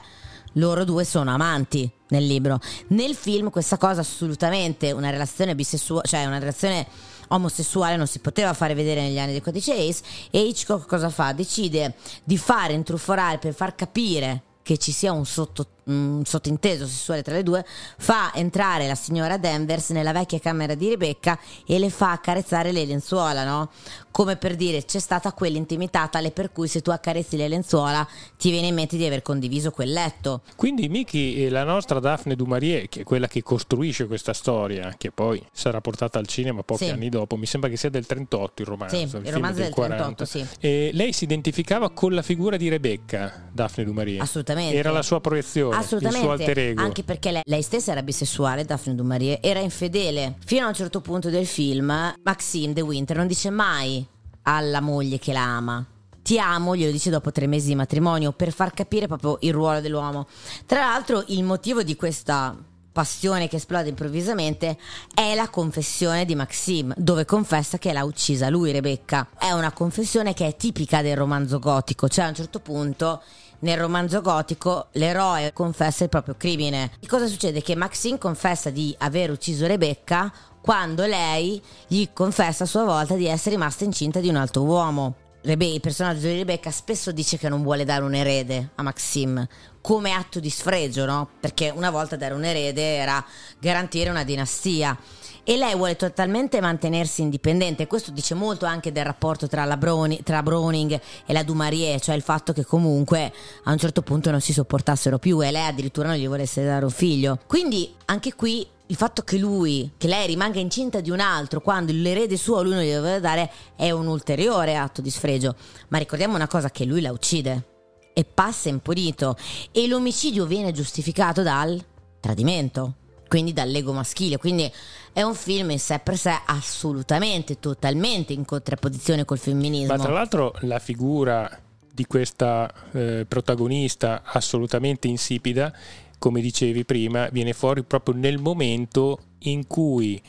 loro 0.54 0.84
due 0.84 1.06
sono 1.06 1.31
amanti 1.31 1.89
nel 2.10 2.25
libro. 2.25 2.60
Nel 2.89 3.16
film 3.16 3.50
questa 3.50 3.78
cosa 3.78 4.01
assolutamente 4.01 4.92
una 4.92 5.10
relazione 5.10 5.56
bisessuale, 5.56 6.07
cioè 6.07 6.25
una 6.25 6.38
relazione 6.38 6.86
omosessuale 7.30 7.98
non 7.98 8.07
si 8.07 8.19
poteva 8.19 8.54
fare 8.54 8.75
vedere 8.75 9.01
negli 9.01 9.19
anni 9.19 9.31
del 9.31 9.42
codice 9.42 9.74
ACE 9.74 10.04
e 10.30 10.40
Hitchcock 10.40 10.88
cosa 10.88 11.10
fa? 11.10 11.33
Decide 11.33 11.95
di 12.24 12.38
fare 12.38 12.74
intrufolare 12.74 13.40
per 13.40 13.56
far 13.56 13.74
capire 13.74 14.44
che 14.62 14.78
ci 14.78 14.92
sia 14.92 15.12
un, 15.12 15.25
sotto, 15.25 15.66
un 15.88 16.22
sottinteso 16.25 16.86
sessuale 16.86 17.22
tra 17.22 17.36
le 17.36 17.44
due, 17.44 17.66
fa 17.98 18.34
entrare 18.34 18.88
la 18.88 18.95
signora 18.95 19.38
Danvers 19.38 19.89
nella 19.89 20.12
vecchia 20.12 20.39
camera 20.39 20.75
di 20.75 20.89
Rebecca 20.89 21.39
e 21.66 21.80
le 21.80 21.89
fa 21.89 22.12
accarezzare 22.12 22.72
le 22.72 22.86
lenzuola, 22.86 23.44
no? 23.44 23.69
Come 24.12 24.36
per 24.36 24.56
dire 24.56 24.84
c'è 24.84 25.00
stata 25.00 25.31
quell'intimità 25.31 26.07
tale 26.07 26.31
per 26.31 26.51
cui 26.51 26.68
se 26.68 26.81
tu 26.81 26.89
accarezzi 26.89 27.38
le 27.38 27.48
lenzuola 27.48 28.07
ti 28.36 28.50
viene 28.50 28.68
in 28.68 28.73
mente 28.73 28.97
di 28.97 29.06
aver 29.06 29.21
condiviso 29.21 29.69
quel 29.69 29.92
letto. 29.92 30.42
Quindi 30.56 30.90
Miki, 30.90 31.50
la 31.50 31.64
nostra 31.64 32.00
Daphne 32.00 32.35
du 32.35 32.45
Marie, 32.45 32.90
che 32.90 33.02
è 33.02 33.04
quella 33.04 33.28
che 33.28 33.44
costruisce 33.44 34.07
questa 34.07 34.33
storia, 34.33 34.95
che 34.97 35.11
poi 35.11 35.45
sarà 35.52 35.81
portata 35.81 36.18
al 36.18 36.26
cinema 36.26 36.64
pochi 36.64 36.85
sì. 36.85 36.90
anni 36.90 37.09
dopo, 37.09 37.38
mi 37.38 37.45
sembra 37.45 37.69
che 37.69 37.78
sia 37.78 37.90
del 37.90 38.07
38 38.07 38.61
il 38.64 38.68
romanzo. 38.68 38.95
Sì, 38.95 39.04
il, 39.04 39.21
il 39.23 39.33
romanzo 39.33 39.61
del, 39.61 39.73
del 39.73 39.85
38, 39.85 40.26
sì. 40.26 40.47
E 40.59 40.90
lei 40.94 41.14
si 41.14 41.26
identificava 41.26 41.92
con 41.92 42.14
la 42.14 42.23
figura 42.23 42.57
di 42.57 42.69
Rebecca, 42.69 43.50
Daphne 43.52 43.83
du 43.83 43.94
Marie. 43.94 44.19
Assolutamente 44.19 44.47
assolutamente. 44.47 44.78
Era 44.78 44.92
la 44.92 45.02
sua 45.02 45.21
proiezione, 45.21 45.77
assolutamente. 45.78 46.74
Anche 46.76 47.04
perché 47.04 47.31
lei, 47.31 47.42
lei 47.46 47.62
stessa 47.62 47.92
era 47.92 48.04
bisessuale, 48.04 48.66
Daphne 48.66 48.96
du 48.96 49.04
Marie, 49.04 49.42
era 49.42 49.60
infedele. 49.60 50.36
Fino 50.46 50.66
a 50.66 50.69
un 50.69 50.74
certo 50.74 51.02
punto 51.02 51.30
del 51.30 51.46
film, 51.46 52.14
Maxime 52.24 52.74
de 52.74 52.81
Winter 52.81 53.18
non 53.18 53.28
dice 53.28 53.50
mai 53.50 54.06
alla 54.44 54.81
moglie 54.81 55.19
che 55.19 55.34
la 55.34 55.44
ama. 55.44 55.86
Ti 56.22 56.40
amo, 56.40 56.76
glielo 56.76 56.92
dice 56.92 57.10
dopo 57.10 57.31
tre 57.31 57.48
mesi 57.48 57.68
di 57.68 57.76
matrimonio, 57.76 58.34
per 58.34 58.52
far 58.52 58.74
capire 58.74 59.07
proprio 59.07 59.38
il 59.42 59.54
ruolo 59.54 59.80
dell'uomo. 59.80 60.28
Tra 60.66 60.80
l'altro, 60.80 61.24
il 61.28 61.44
motivo 61.44 61.84
di 61.84 61.96
questa 61.96 62.56
passione 62.92 63.48
che 63.48 63.57
esplode 63.57 63.90
improvvisamente 63.90 64.76
è 65.14 65.36
la 65.36 65.50
confessione 65.50 66.26
di 66.26 66.34
Maxime, 66.34 66.96
dove 66.98 67.26
confessa 67.26 67.78
che 67.78 67.94
l'ha 67.94 68.04
uccisa 68.04 68.50
lui, 68.50 68.72
Rebecca. 68.72 69.30
È 69.38 69.52
una 69.52 69.72
confessione 69.72 70.34
che 70.34 70.48
è 70.48 70.56
tipica 70.56 71.04
del 71.04 71.16
romanzo 71.16 71.60
gotico, 71.60 72.10
cioè 72.10 72.26
a 72.26 72.30
un 72.30 72.36
certo 72.36 72.60
punto 72.60 73.22
nel 73.59 73.78
romanzo 73.78 74.21
gotico 74.21 74.87
l'eroe 74.94 75.54
confessa 75.54 76.04
il 76.04 76.09
proprio 76.09 76.35
crimine. 76.37 76.92
E 76.99 77.07
cosa 77.07 77.28
succede? 77.28 77.61
Che 77.61 77.76
Maxine 77.76 78.18
confessa 78.18 78.69
di 78.69 78.95
aver 78.99 79.31
ucciso 79.31 79.66
Rebecca 79.68 80.31
quando 80.61 81.06
lei 81.06 81.61
gli 81.87 82.07
confessa 82.14 82.66
a 82.66 82.68
sua 82.68 82.83
volta 82.83 83.16
di 83.16 83.28
essere 83.28 83.56
rimasta 83.56 83.83
incinta 83.83 84.19
di 84.19 84.30
un 84.30 84.35
altro 84.35 84.64
uomo. 84.64 85.16
Rebe- 85.47 85.66
il 85.66 85.80
personaggio 85.80 86.27
di 86.27 86.33
Rebecca 86.33 86.71
spesso 86.71 87.13
dice 87.13 87.37
che 87.37 87.47
non 87.47 87.63
vuole 87.63 87.85
dare 87.85 88.04
un 88.04 88.13
erede 88.13 88.71
a 88.75 88.83
Maxim 88.83 89.47
come 89.80 90.11
atto 90.11 90.42
di 90.42 90.49
sfregio, 90.49 91.06
no? 91.06 91.30
Perché 91.39 91.71
una 91.73 91.89
volta 91.89 92.18
dare 92.18 92.33
un 92.33 92.44
erede 92.44 92.97
era 92.97 93.25
garantire 93.57 94.09
una 94.09 94.25
dinastia 94.25 94.97
e 95.45 95.56
lei 95.56 95.73
vuole 95.73 95.95
totalmente 95.95 96.59
mantenersi 96.59 97.21
indipendente. 97.21 97.87
Questo 97.87 98.11
dice 98.11 98.33
molto 98.33 98.66
anche 98.66 98.92
del 98.92 99.06
rapporto 99.06 99.47
tra, 99.47 99.77
Browning, 99.77 100.21
tra 100.21 100.44
Browning 100.44 100.99
e 101.25 101.31
la 101.31 101.44
Dumarie, 101.44 101.97
cioè 102.01 102.16
il 102.16 102.23
fatto 102.23 102.51
che 102.51 102.66
comunque 102.66 103.31
a 103.63 103.71
un 103.71 103.77
certo 103.77 104.01
punto 104.01 104.30
non 104.30 104.42
si 104.42 104.51
sopportassero 104.51 105.18
più 105.18 105.42
e 105.42 105.49
lei 105.49 105.66
addirittura 105.66 106.09
non 106.09 106.18
gli 106.18 106.27
volesse 106.27 106.66
dare 106.66 106.83
un 106.83 106.92
figlio. 106.92 107.39
Quindi 107.47 107.95
anche 108.04 108.35
qui 108.35 108.68
il 108.87 108.95
fatto 108.95 109.21
che 109.23 109.37
lui, 109.37 109.91
che 109.97 110.07
lei 110.07 110.27
rimanga 110.27 110.59
incinta 110.59 111.01
di 111.01 111.09
un 111.09 111.19
altro 111.19 111.61
quando 111.61 111.91
l'erede 111.94 112.37
suo 112.37 112.61
lui 112.61 112.73
non 112.73 112.83
gli 112.83 112.94
doveva 112.94 113.19
dare 113.19 113.51
è 113.75 113.91
un 113.91 114.07
ulteriore 114.07 114.75
atto 114.75 115.01
di 115.01 115.09
sfregio. 115.09 115.56
Ma 115.89 115.97
ricordiamo 115.97 116.35
una 116.35 116.47
cosa 116.47 116.69
che 116.69 116.85
lui 116.85 117.01
la 117.01 117.11
uccide 117.11 117.75
e 118.13 118.23
passa 118.23 118.69
impunito 118.69 119.35
e 119.71 119.87
l'omicidio 119.87 120.45
viene 120.45 120.71
giustificato 120.71 121.44
dal 121.44 121.83
tradimento 122.19 122.95
quindi 123.27 123.53
dall'ego 123.53 123.91
maschile. 123.91 124.37
Quindi 124.37 124.71
è 125.13 125.21
un 125.21 125.35
film 125.35 125.71
in 125.71 125.79
sé 125.79 125.99
per 125.99 126.17
sé 126.17 126.33
assolutamente, 126.45 127.59
totalmente 127.59 128.33
in 128.33 128.45
contrapposizione 128.45 129.25
col 129.25 129.37
femminismo. 129.37 129.95
Ma 129.95 130.01
tra 130.01 130.13
l'altro 130.13 130.53
la 130.61 130.79
figura 130.79 131.61
di 131.94 132.06
questa 132.06 132.71
eh, 132.91 133.25
protagonista 133.27 134.21
assolutamente 134.23 135.07
insipida, 135.07 135.73
come 136.18 136.42
dicevi 136.42 136.86
prima, 136.86 137.30
viene 137.31 137.54
fuori 137.54 137.83
proprio 137.83 138.16
nel 138.16 138.40
momento 138.40 139.19
in 139.40 139.68
cui 139.68 140.21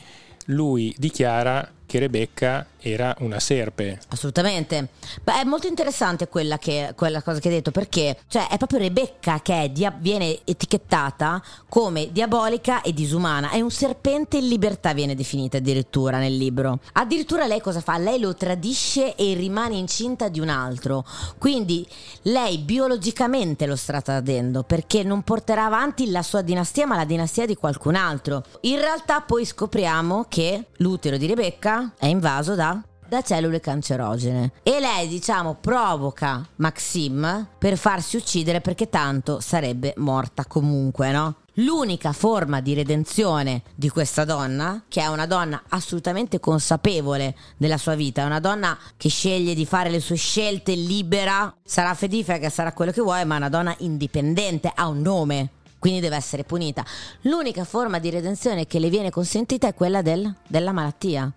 lui 0.45 0.93
dichiara 0.97 1.71
che 1.85 1.99
Rebecca 1.99 2.67
era 2.81 3.15
una 3.19 3.39
serpe. 3.39 3.99
Assolutamente. 4.09 4.89
Beh, 5.23 5.41
è 5.41 5.43
molto 5.43 5.67
interessante 5.67 6.27
quella, 6.27 6.57
che, 6.57 6.93
quella 6.95 7.21
cosa 7.21 7.39
che 7.39 7.49
hai 7.49 7.55
detto 7.55 7.71
perché 7.71 8.17
cioè, 8.27 8.47
è 8.47 8.57
proprio 8.57 8.79
Rebecca 8.79 9.39
che 9.41 9.69
dia- 9.73 9.95
viene 9.97 10.39
etichettata 10.45 11.41
come 11.67 12.11
diabolica 12.11 12.81
e 12.81 12.93
disumana. 12.93 13.49
È 13.49 13.61
un 13.61 13.71
serpente 13.71 14.37
in 14.37 14.47
libertà, 14.47 14.93
viene 14.93 15.15
definita 15.15 15.57
addirittura 15.57 16.17
nel 16.17 16.35
libro. 16.35 16.79
Addirittura 16.93 17.45
lei 17.45 17.61
cosa 17.61 17.81
fa? 17.81 17.97
Lei 17.97 18.19
lo 18.19 18.33
tradisce 18.35 19.15
e 19.15 19.33
rimane 19.33 19.75
incinta 19.75 20.29
di 20.29 20.39
un 20.39 20.49
altro. 20.49 21.05
Quindi 21.37 21.85
lei 22.23 22.59
biologicamente 22.59 23.65
lo 23.65 23.75
sta 23.75 24.01
tradendo 24.01 24.63
perché 24.63 25.03
non 25.03 25.23
porterà 25.23 25.65
avanti 25.65 26.09
la 26.09 26.23
sua 26.23 26.41
dinastia, 26.41 26.85
ma 26.85 26.95
la 26.95 27.05
dinastia 27.05 27.45
di 27.45 27.55
qualcun 27.55 27.95
altro. 27.95 28.43
In 28.61 28.79
realtà 28.79 29.21
poi 29.21 29.45
scopriamo 29.45 30.25
che 30.27 30.67
l'utero 30.77 31.17
di 31.17 31.27
Rebecca 31.27 31.93
è 31.97 32.05
invaso 32.05 32.55
da 32.55 32.68
da 33.09 33.23
cellule 33.23 33.59
cancerogene 33.59 34.51
e 34.61 34.79
lei 34.79 35.07
diciamo 35.07 35.57
provoca 35.59 36.47
Maxim 36.57 37.47
per 37.57 37.75
farsi 37.75 38.17
uccidere 38.17 38.61
perché 38.61 38.87
tanto 38.87 39.39
sarebbe 39.39 39.95
morta 39.97 40.45
comunque 40.45 41.11
no? 41.11 41.35
L'unica 41.55 42.13
forma 42.13 42.61
di 42.61 42.73
redenzione 42.73 43.63
di 43.75 43.89
questa 43.89 44.23
donna, 44.23 44.83
che 44.87 45.01
è 45.01 45.07
una 45.07 45.25
donna 45.25 45.61
assolutamente 45.67 46.39
consapevole 46.39 47.35
della 47.57 47.77
sua 47.77 47.95
vita, 47.95 48.21
è 48.21 48.25
una 48.25 48.39
donna 48.39 48.77
che 48.95 49.09
sceglie 49.09 49.53
di 49.53 49.65
fare 49.65 49.89
le 49.89 49.99
sue 49.99 50.15
scelte 50.15 50.73
libera, 50.73 51.53
sarà 51.65 51.93
fedifega, 51.95 52.49
sarà 52.49 52.71
quello 52.71 52.93
che 52.93 53.01
vuoi, 53.01 53.25
ma 53.25 53.33
è 53.33 53.39
una 53.39 53.49
donna 53.49 53.75
indipendente, 53.79 54.71
ha 54.73 54.87
un 54.87 55.01
nome, 55.01 55.49
quindi 55.79 55.99
deve 55.99 56.15
essere 56.15 56.45
punita. 56.45 56.85
L'unica 57.23 57.65
forma 57.65 57.99
di 57.99 58.09
redenzione 58.09 58.65
che 58.65 58.79
le 58.79 58.89
viene 58.89 59.09
consentita 59.09 59.67
è 59.67 59.73
quella 59.73 60.01
del, 60.01 60.33
della 60.47 60.71
malattia 60.71 61.29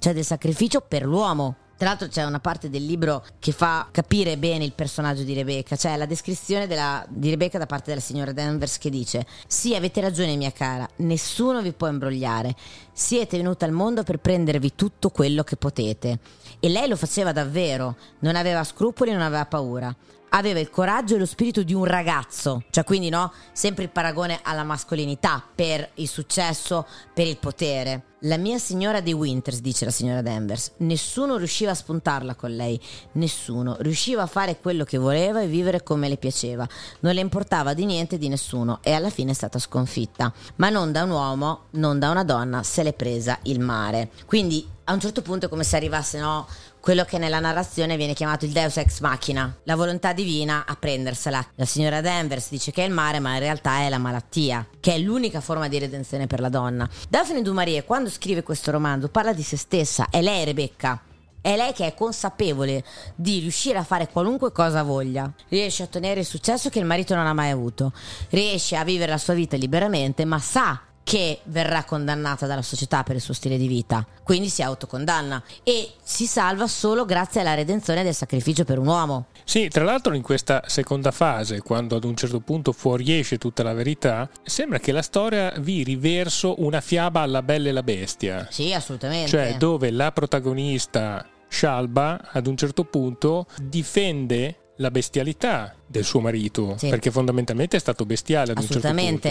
cioè 0.00 0.12
del 0.12 0.24
sacrificio 0.24 0.80
per 0.80 1.04
l'uomo. 1.04 1.56
Tra 1.76 1.88
l'altro 1.88 2.08
c'è 2.08 2.24
una 2.24 2.40
parte 2.40 2.68
del 2.68 2.84
libro 2.84 3.24
che 3.38 3.52
fa 3.52 3.88
capire 3.90 4.36
bene 4.36 4.64
il 4.64 4.74
personaggio 4.74 5.22
di 5.22 5.32
Rebecca, 5.32 5.76
cioè 5.76 5.96
la 5.96 6.04
descrizione 6.04 6.66
della, 6.66 7.02
di 7.08 7.30
Rebecca 7.30 7.56
da 7.56 7.64
parte 7.64 7.88
della 7.88 8.02
signora 8.02 8.32
Danvers 8.32 8.76
che 8.76 8.90
dice 8.90 9.24
Sì, 9.46 9.74
avete 9.74 10.02
ragione 10.02 10.36
mia 10.36 10.52
cara, 10.52 10.86
nessuno 10.96 11.62
vi 11.62 11.72
può 11.72 11.88
imbrogliare, 11.88 12.54
siete 12.92 13.38
venuta 13.38 13.64
al 13.64 13.72
mondo 13.72 14.02
per 14.02 14.18
prendervi 14.18 14.74
tutto 14.74 15.08
quello 15.08 15.42
che 15.42 15.56
potete. 15.56 16.18
E 16.60 16.68
lei 16.68 16.86
lo 16.86 16.96
faceva 16.96 17.32
davvero, 17.32 17.96
non 18.18 18.36
aveva 18.36 18.62
scrupoli, 18.64 19.12
non 19.12 19.22
aveva 19.22 19.46
paura 19.46 19.94
aveva 20.30 20.60
il 20.60 20.70
coraggio 20.70 21.14
e 21.14 21.18
lo 21.18 21.26
spirito 21.26 21.62
di 21.62 21.74
un 21.74 21.84
ragazzo, 21.84 22.64
cioè 22.70 22.84
quindi 22.84 23.08
no, 23.08 23.32
sempre 23.52 23.84
il 23.84 23.90
paragone 23.90 24.40
alla 24.42 24.64
mascolinità 24.64 25.42
per 25.54 25.90
il 25.94 26.08
successo, 26.08 26.86
per 27.12 27.26
il 27.26 27.38
potere. 27.38 28.04
La 28.24 28.36
mia 28.36 28.58
signora 28.58 29.00
dei 29.00 29.14
Winters, 29.14 29.62
dice 29.62 29.86
la 29.86 29.90
signora 29.90 30.20
Danvers, 30.20 30.72
nessuno 30.78 31.38
riusciva 31.38 31.70
a 31.70 31.74
spuntarla 31.74 32.34
con 32.34 32.54
lei, 32.54 32.78
nessuno, 33.12 33.76
riusciva 33.80 34.20
a 34.20 34.26
fare 34.26 34.58
quello 34.60 34.84
che 34.84 34.98
voleva 34.98 35.40
e 35.40 35.46
vivere 35.46 35.82
come 35.82 36.06
le 36.06 36.18
piaceva, 36.18 36.68
non 37.00 37.14
le 37.14 37.22
importava 37.22 37.72
di 37.72 37.86
niente 37.86 38.18
di 38.18 38.28
nessuno. 38.28 38.80
E 38.82 38.92
alla 38.92 39.08
fine 39.08 39.30
è 39.30 39.34
stata 39.34 39.58
sconfitta, 39.58 40.30
ma 40.56 40.68
non 40.68 40.92
da 40.92 41.04
un 41.04 41.10
uomo, 41.10 41.60
non 41.70 41.98
da 41.98 42.10
una 42.10 42.22
donna, 42.22 42.62
se 42.62 42.82
l'è 42.82 42.92
presa 42.92 43.38
il 43.44 43.60
mare. 43.60 44.10
Quindi 44.26 44.68
a 44.84 44.92
un 44.92 45.00
certo 45.00 45.22
punto 45.22 45.46
è 45.46 45.48
come 45.48 45.64
se 45.64 45.76
arrivasse 45.76 46.18
no, 46.18 46.46
quello 46.80 47.04
che 47.04 47.18
nella 47.18 47.40
narrazione 47.40 47.96
viene 47.96 48.14
chiamato 48.14 48.46
il 48.46 48.52
Deus 48.52 48.78
ex 48.78 49.00
machina, 49.00 49.54
la 49.64 49.76
volontà 49.76 50.12
divina 50.12 50.64
a 50.66 50.76
prendersela. 50.76 51.46
La 51.56 51.64
signora 51.66 52.00
Danvers 52.00 52.48
dice 52.48 52.72
che 52.72 52.82
è 52.82 52.86
il 52.86 52.92
mare, 52.92 53.20
ma 53.20 53.34
in 53.34 53.40
realtà 53.40 53.80
è 53.80 53.88
la 53.88 53.98
malattia, 53.98 54.66
che 54.80 54.94
è 54.94 54.98
l'unica 54.98 55.40
forma 55.40 55.68
di 55.68 55.78
redenzione 55.78 56.26
per 56.26 56.40
la 56.40 56.48
donna. 56.48 56.88
Daphne 57.08 57.42
du 57.42 57.52
Maurier, 57.52 57.84
quando 57.84 58.08
scrive 58.08 58.42
questo 58.42 58.70
romanzo, 58.70 59.08
parla 59.08 59.32
di 59.32 59.42
se 59.42 59.56
stessa, 59.56 60.08
è 60.10 60.22
lei 60.22 60.44
Rebecca. 60.44 61.02
È 61.42 61.56
lei 61.56 61.72
che 61.72 61.86
è 61.86 61.94
consapevole 61.94 62.84
di 63.14 63.38
riuscire 63.38 63.78
a 63.78 63.82
fare 63.82 64.08
qualunque 64.08 64.52
cosa 64.52 64.82
voglia. 64.82 65.32
Riesce 65.48 65.82
a 65.82 65.86
ottenere 65.86 66.20
il 66.20 66.26
successo 66.26 66.68
che 66.68 66.78
il 66.78 66.84
marito 66.84 67.14
non 67.14 67.26
ha 67.26 67.32
mai 67.32 67.48
avuto. 67.48 67.92
Riesce 68.28 68.76
a 68.76 68.84
vivere 68.84 69.10
la 69.10 69.18
sua 69.18 69.32
vita 69.32 69.56
liberamente, 69.56 70.26
ma 70.26 70.38
sa 70.38 70.82
che 71.02 71.40
verrà 71.44 71.84
condannata 71.84 72.46
dalla 72.46 72.62
società 72.62 73.02
per 73.02 73.16
il 73.16 73.20
suo 73.20 73.34
stile 73.34 73.56
di 73.56 73.66
vita, 73.66 74.06
quindi 74.22 74.48
si 74.48 74.62
autocondanna 74.62 75.42
e 75.62 75.92
si 76.02 76.26
salva 76.26 76.66
solo 76.66 77.04
grazie 77.04 77.40
alla 77.40 77.54
redenzione 77.54 78.02
del 78.02 78.14
sacrificio 78.14 78.64
per 78.64 78.78
un 78.78 78.86
uomo. 78.86 79.26
Sì, 79.44 79.68
tra 79.68 79.82
l'altro 79.84 80.14
in 80.14 80.22
questa 80.22 80.62
seconda 80.66 81.10
fase, 81.10 81.60
quando 81.60 81.96
ad 81.96 82.04
un 82.04 82.14
certo 82.16 82.40
punto 82.40 82.72
fuoriesce 82.72 83.38
tutta 83.38 83.62
la 83.62 83.72
verità, 83.72 84.28
sembra 84.42 84.78
che 84.78 84.92
la 84.92 85.02
storia 85.02 85.52
viri 85.58 85.96
verso 85.96 86.62
una 86.62 86.80
fiaba 86.80 87.20
alla 87.22 87.42
bella 87.42 87.70
e 87.70 87.72
la 87.72 87.82
bestia. 87.82 88.46
Sì, 88.50 88.72
assolutamente. 88.72 89.30
Cioè 89.30 89.56
dove 89.56 89.90
la 89.90 90.12
protagonista 90.12 91.26
Shalba 91.48 92.28
ad 92.30 92.46
un 92.46 92.56
certo 92.56 92.84
punto 92.84 93.46
difende 93.60 94.56
la 94.80 94.90
bestialità 94.90 95.74
del 95.86 96.04
suo 96.04 96.20
marito, 96.20 96.74
sì. 96.78 96.88
perché 96.88 97.10
fondamentalmente 97.10 97.76
è 97.76 97.80
stato 97.80 98.06
bestiale 98.06 98.52
ad 98.52 98.58
un 98.58 98.62
certo. 98.64 98.80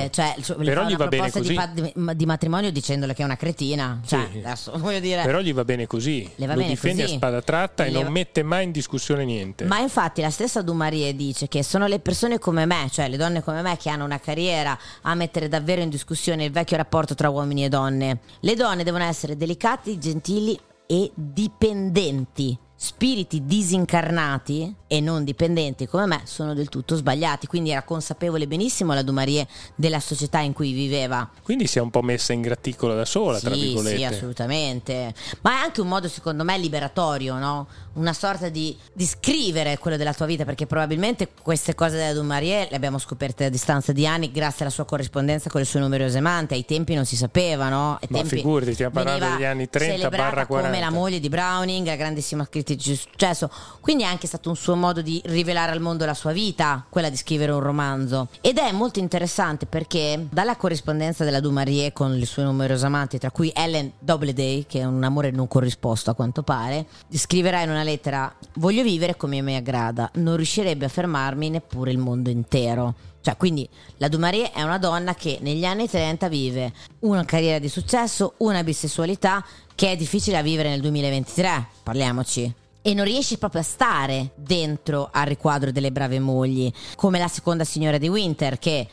Cioè, 0.09 0.35
Però 0.63 0.85
gli 0.85 0.95
va 0.95 1.07
bene 1.07 1.31
così. 1.31 1.57
Di, 1.73 1.93
di, 2.15 2.25
matrimonio 2.25 2.71
dicendole 2.71 3.15
che 3.15 3.23
è 3.23 3.25
una 3.25 3.35
cretina. 3.35 3.99
Cioè, 4.05 4.27
sì. 4.31 4.37
adesso, 4.39 4.71
dire, 4.99 5.23
Però 5.23 5.39
gli 5.39 5.53
va 5.53 5.63
bene 5.65 5.87
così. 5.87 6.29
Le 6.35 6.45
va 6.45 6.53
Lo 6.53 6.59
bene 6.59 6.73
difende 6.73 7.01
così. 7.01 7.15
a 7.15 7.17
spada 7.17 7.41
tratta 7.41 7.83
Le 7.83 7.89
e 7.89 7.91
non 7.93 8.03
va... 8.03 8.09
mette 8.09 8.43
mai 8.43 8.65
in 8.65 8.71
discussione 8.71 9.25
niente. 9.25 9.65
Ma 9.65 9.79
infatti 9.79 10.21
la 10.21 10.29
stessa 10.29 10.61
Dumarie 10.61 11.15
dice 11.15 11.47
che 11.47 11.63
sono 11.63 11.87
le 11.87 11.99
persone 11.99 12.37
come 12.37 12.65
me, 12.65 12.87
cioè 12.91 13.09
le 13.09 13.17
donne 13.17 13.41
come 13.41 13.61
me 13.63 13.75
che 13.77 13.89
hanno 13.89 14.05
una 14.05 14.19
carriera 14.19 14.77
a 15.01 15.15
mettere 15.15 15.47
davvero 15.47 15.81
in 15.81 15.89
discussione 15.89 16.45
il 16.45 16.51
vecchio 16.51 16.77
rapporto 16.77 17.15
tra 17.15 17.29
uomini 17.29 17.65
e 17.65 17.69
donne. 17.69 18.19
Le 18.41 18.55
donne 18.55 18.83
devono 18.83 19.03
essere 19.03 19.35
delicate, 19.35 19.97
gentili 19.97 20.59
e 20.85 21.09
dipendenti 21.15 22.67
spiriti 22.81 23.45
disincarnati 23.45 24.73
e 24.87 25.01
non 25.01 25.25
dipendenti 25.25 25.85
come 25.85 26.05
me 26.05 26.21
sono 26.23 26.53
del 26.53 26.69
tutto 26.69 26.95
sbagliati. 26.95 27.45
Quindi 27.45 27.71
era 27.71 27.83
consapevole 27.83 28.47
benissimo 28.47 28.93
la 28.93 29.01
Dumarie 29.01 29.45
della 29.75 29.99
società 29.99 30.39
in 30.39 30.53
cui 30.53 30.71
viveva. 30.71 31.29
Quindi 31.43 31.67
si 31.67 31.77
è 31.77 31.81
un 31.81 31.89
po' 31.89 32.01
messa 32.01 32.31
in 32.31 32.39
graticolo 32.39 32.95
da 32.95 33.03
sola, 33.03 33.37
sì, 33.37 33.45
tra 33.45 33.53
virgolette. 33.53 33.97
Sì, 33.97 34.03
assolutamente. 34.05 35.13
Ma 35.41 35.59
è 35.59 35.63
anche 35.63 35.81
un 35.81 35.89
modo, 35.89 36.07
secondo 36.07 36.45
me, 36.45 36.57
liberatorio, 36.57 37.37
no? 37.37 37.67
Una 37.99 38.13
sorta 38.13 38.47
di, 38.47 38.77
di 38.93 39.05
scrivere 39.05 39.77
quello 39.77 39.97
della 39.97 40.13
tua 40.13 40.25
vita, 40.25 40.45
perché 40.45 40.65
probabilmente 40.65 41.27
queste 41.41 41.75
cose 41.75 41.97
della 41.97 42.13
Dumarie 42.13 42.67
le 42.69 42.75
abbiamo 42.77 42.97
scoperte 42.97 43.43
a 43.43 43.49
distanza 43.49 43.91
di 43.91 44.07
anni 44.07 44.31
grazie 44.31 44.63
alla 44.63 44.73
sua 44.73 44.85
corrispondenza 44.85 45.49
con 45.49 45.59
le 45.59 45.65
sue 45.65 45.81
numerose 45.81 46.17
amanti. 46.17 46.53
Ai 46.53 46.63
tempi 46.63 46.93
non 46.93 47.03
si 47.03 47.17
sapeva, 47.17 47.67
no? 47.67 47.99
Ai 48.01 48.07
Ma 48.09 48.23
figurati, 48.23 48.73
stiamo 48.73 48.93
parlando 48.93 49.35
degli 49.35 49.43
anni 49.43 49.69
30 49.69 50.07
barra 50.07 50.45
40. 50.45 50.69
come 50.69 50.79
la 50.79 50.91
moglie 50.91 51.19
di 51.19 51.27
Browning, 51.27 51.85
la 51.87 51.97
grandissima 51.97 52.45
scrittrice 52.45 52.91
di 52.91 52.95
successo. 52.95 53.51
Quindi 53.81 54.03
è 54.03 54.05
anche 54.05 54.27
stato 54.27 54.47
un 54.47 54.55
suo 54.55 54.77
modo 54.77 55.01
di 55.01 55.21
rivelare 55.25 55.73
al 55.73 55.81
mondo 55.81 56.05
la 56.05 56.13
sua 56.13 56.31
vita, 56.31 56.85
quella 56.89 57.09
di 57.09 57.17
scrivere 57.17 57.51
un 57.51 57.59
romanzo. 57.59 58.29
Ed 58.39 58.59
è 58.59 58.71
molto 58.71 58.99
interessante 58.99 59.65
perché 59.65 60.25
dalla 60.31 60.55
corrispondenza 60.55 61.25
della 61.25 61.41
Dumarie 61.41 61.91
con 61.91 62.15
le 62.15 62.25
sue 62.25 62.43
numerose 62.43 62.85
amanti, 62.85 63.17
tra 63.17 63.29
cui 63.29 63.51
Ellen 63.53 63.91
Doubleday, 63.99 64.65
che 64.65 64.79
è 64.79 64.85
un 64.85 65.03
amore 65.03 65.31
non 65.31 65.49
corrisposto 65.49 66.11
a 66.11 66.13
quanto 66.13 66.43
pare, 66.43 66.85
scriverà 67.11 67.61
in 67.61 67.69
una 67.69 67.83
lettera: 67.89 68.33
Voglio 68.55 68.83
vivere 68.83 69.17
come 69.17 69.41
mi 69.41 69.55
aggrada, 69.55 70.09
non 70.15 70.35
riuscirebbe 70.35 70.85
a 70.85 70.89
fermarmi 70.89 71.49
neppure 71.49 71.91
il 71.91 71.97
mondo 71.97 72.29
intero. 72.29 72.95
Cioè, 73.21 73.35
quindi 73.35 73.67
la 73.97 74.07
Dumarie 74.07 74.51
è 74.51 74.61
una 74.61 74.77
donna 74.77 75.13
che 75.13 75.39
negli 75.41 75.65
anni 75.65 75.89
30 75.89 76.29
vive 76.29 76.71
una 76.99 77.25
carriera 77.25 77.59
di 77.59 77.67
successo, 77.67 78.35
una 78.37 78.63
bisessualità 78.63 79.45
che 79.75 79.91
è 79.91 79.95
difficile 79.97 80.37
da 80.37 80.41
vivere 80.41 80.69
nel 80.69 80.81
2023, 80.81 81.67
parliamoci. 81.83 82.53
e 82.81 82.93
non 82.93 83.03
riesci 83.05 83.37
proprio 83.37 83.61
a 83.61 83.65
stare 83.65 84.31
dentro 84.35 85.09
al 85.11 85.25
riquadro 85.25 85.71
delle 85.71 85.91
brave 85.91 86.19
mogli, 86.19 86.71
come 86.95 87.19
la 87.19 87.27
seconda 87.27 87.65
signora 87.65 87.97
di 87.97 88.07
Winter 88.07 88.57
che 88.57 88.87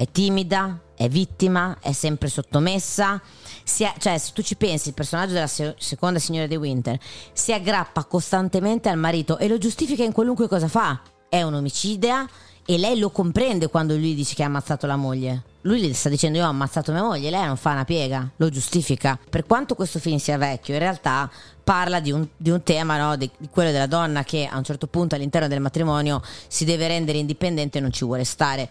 è 0.00 0.10
timida, 0.10 0.80
è 0.96 1.10
vittima, 1.10 1.76
è 1.78 1.92
sempre 1.92 2.30
sottomessa. 2.30 3.20
È, 3.20 3.92
cioè, 3.98 4.16
se 4.16 4.30
tu 4.32 4.40
ci 4.40 4.56
pensi, 4.56 4.88
il 4.88 4.94
personaggio 4.94 5.34
della 5.34 5.46
se- 5.46 5.74
seconda 5.76 6.18
signora 6.18 6.46
di 6.46 6.56
Winter 6.56 6.98
si 7.34 7.52
aggrappa 7.52 8.04
costantemente 8.04 8.88
al 8.88 8.96
marito 8.96 9.36
e 9.36 9.46
lo 9.46 9.58
giustifica 9.58 10.02
in 10.02 10.12
qualunque 10.12 10.48
cosa 10.48 10.68
fa. 10.68 11.02
È 11.28 11.42
un 11.42 11.52
omicida 11.52 12.26
e 12.64 12.78
lei 12.78 12.98
lo 12.98 13.10
comprende 13.10 13.68
quando 13.68 13.94
lui 13.94 14.14
dice 14.14 14.34
che 14.34 14.42
ha 14.42 14.46
ammazzato 14.46 14.86
la 14.86 14.96
moglie. 14.96 15.42
Lui 15.62 15.82
gli 15.82 15.92
sta 15.92 16.08
dicendo 16.08 16.38
io 16.38 16.46
ho 16.46 16.48
ammazzato 16.48 16.92
mia 16.92 17.02
moglie, 17.02 17.28
lei 17.28 17.44
non 17.44 17.58
fa 17.58 17.72
una 17.72 17.84
piega, 17.84 18.26
lo 18.36 18.48
giustifica. 18.48 19.18
Per 19.28 19.44
quanto 19.44 19.74
questo 19.74 19.98
film 19.98 20.16
sia 20.16 20.38
vecchio, 20.38 20.72
in 20.72 20.80
realtà 20.80 21.30
parla 21.62 22.00
di 22.00 22.10
un, 22.12 22.26
di 22.36 22.50
un 22.50 22.62
tema, 22.62 22.96
no? 22.98 23.16
di, 23.16 23.30
di, 23.36 23.48
quello 23.50 23.70
della 23.70 23.86
donna 23.86 24.24
che 24.24 24.48
a 24.50 24.56
un 24.56 24.64
certo 24.64 24.86
punto 24.86 25.14
all'interno 25.14 25.48
del 25.48 25.60
matrimonio 25.60 26.22
si 26.48 26.64
deve 26.64 26.88
rendere 26.88 27.18
indipendente 27.18 27.78
e 27.78 27.80
non 27.80 27.92
ci 27.92 28.04
vuole 28.04 28.24
stare. 28.24 28.68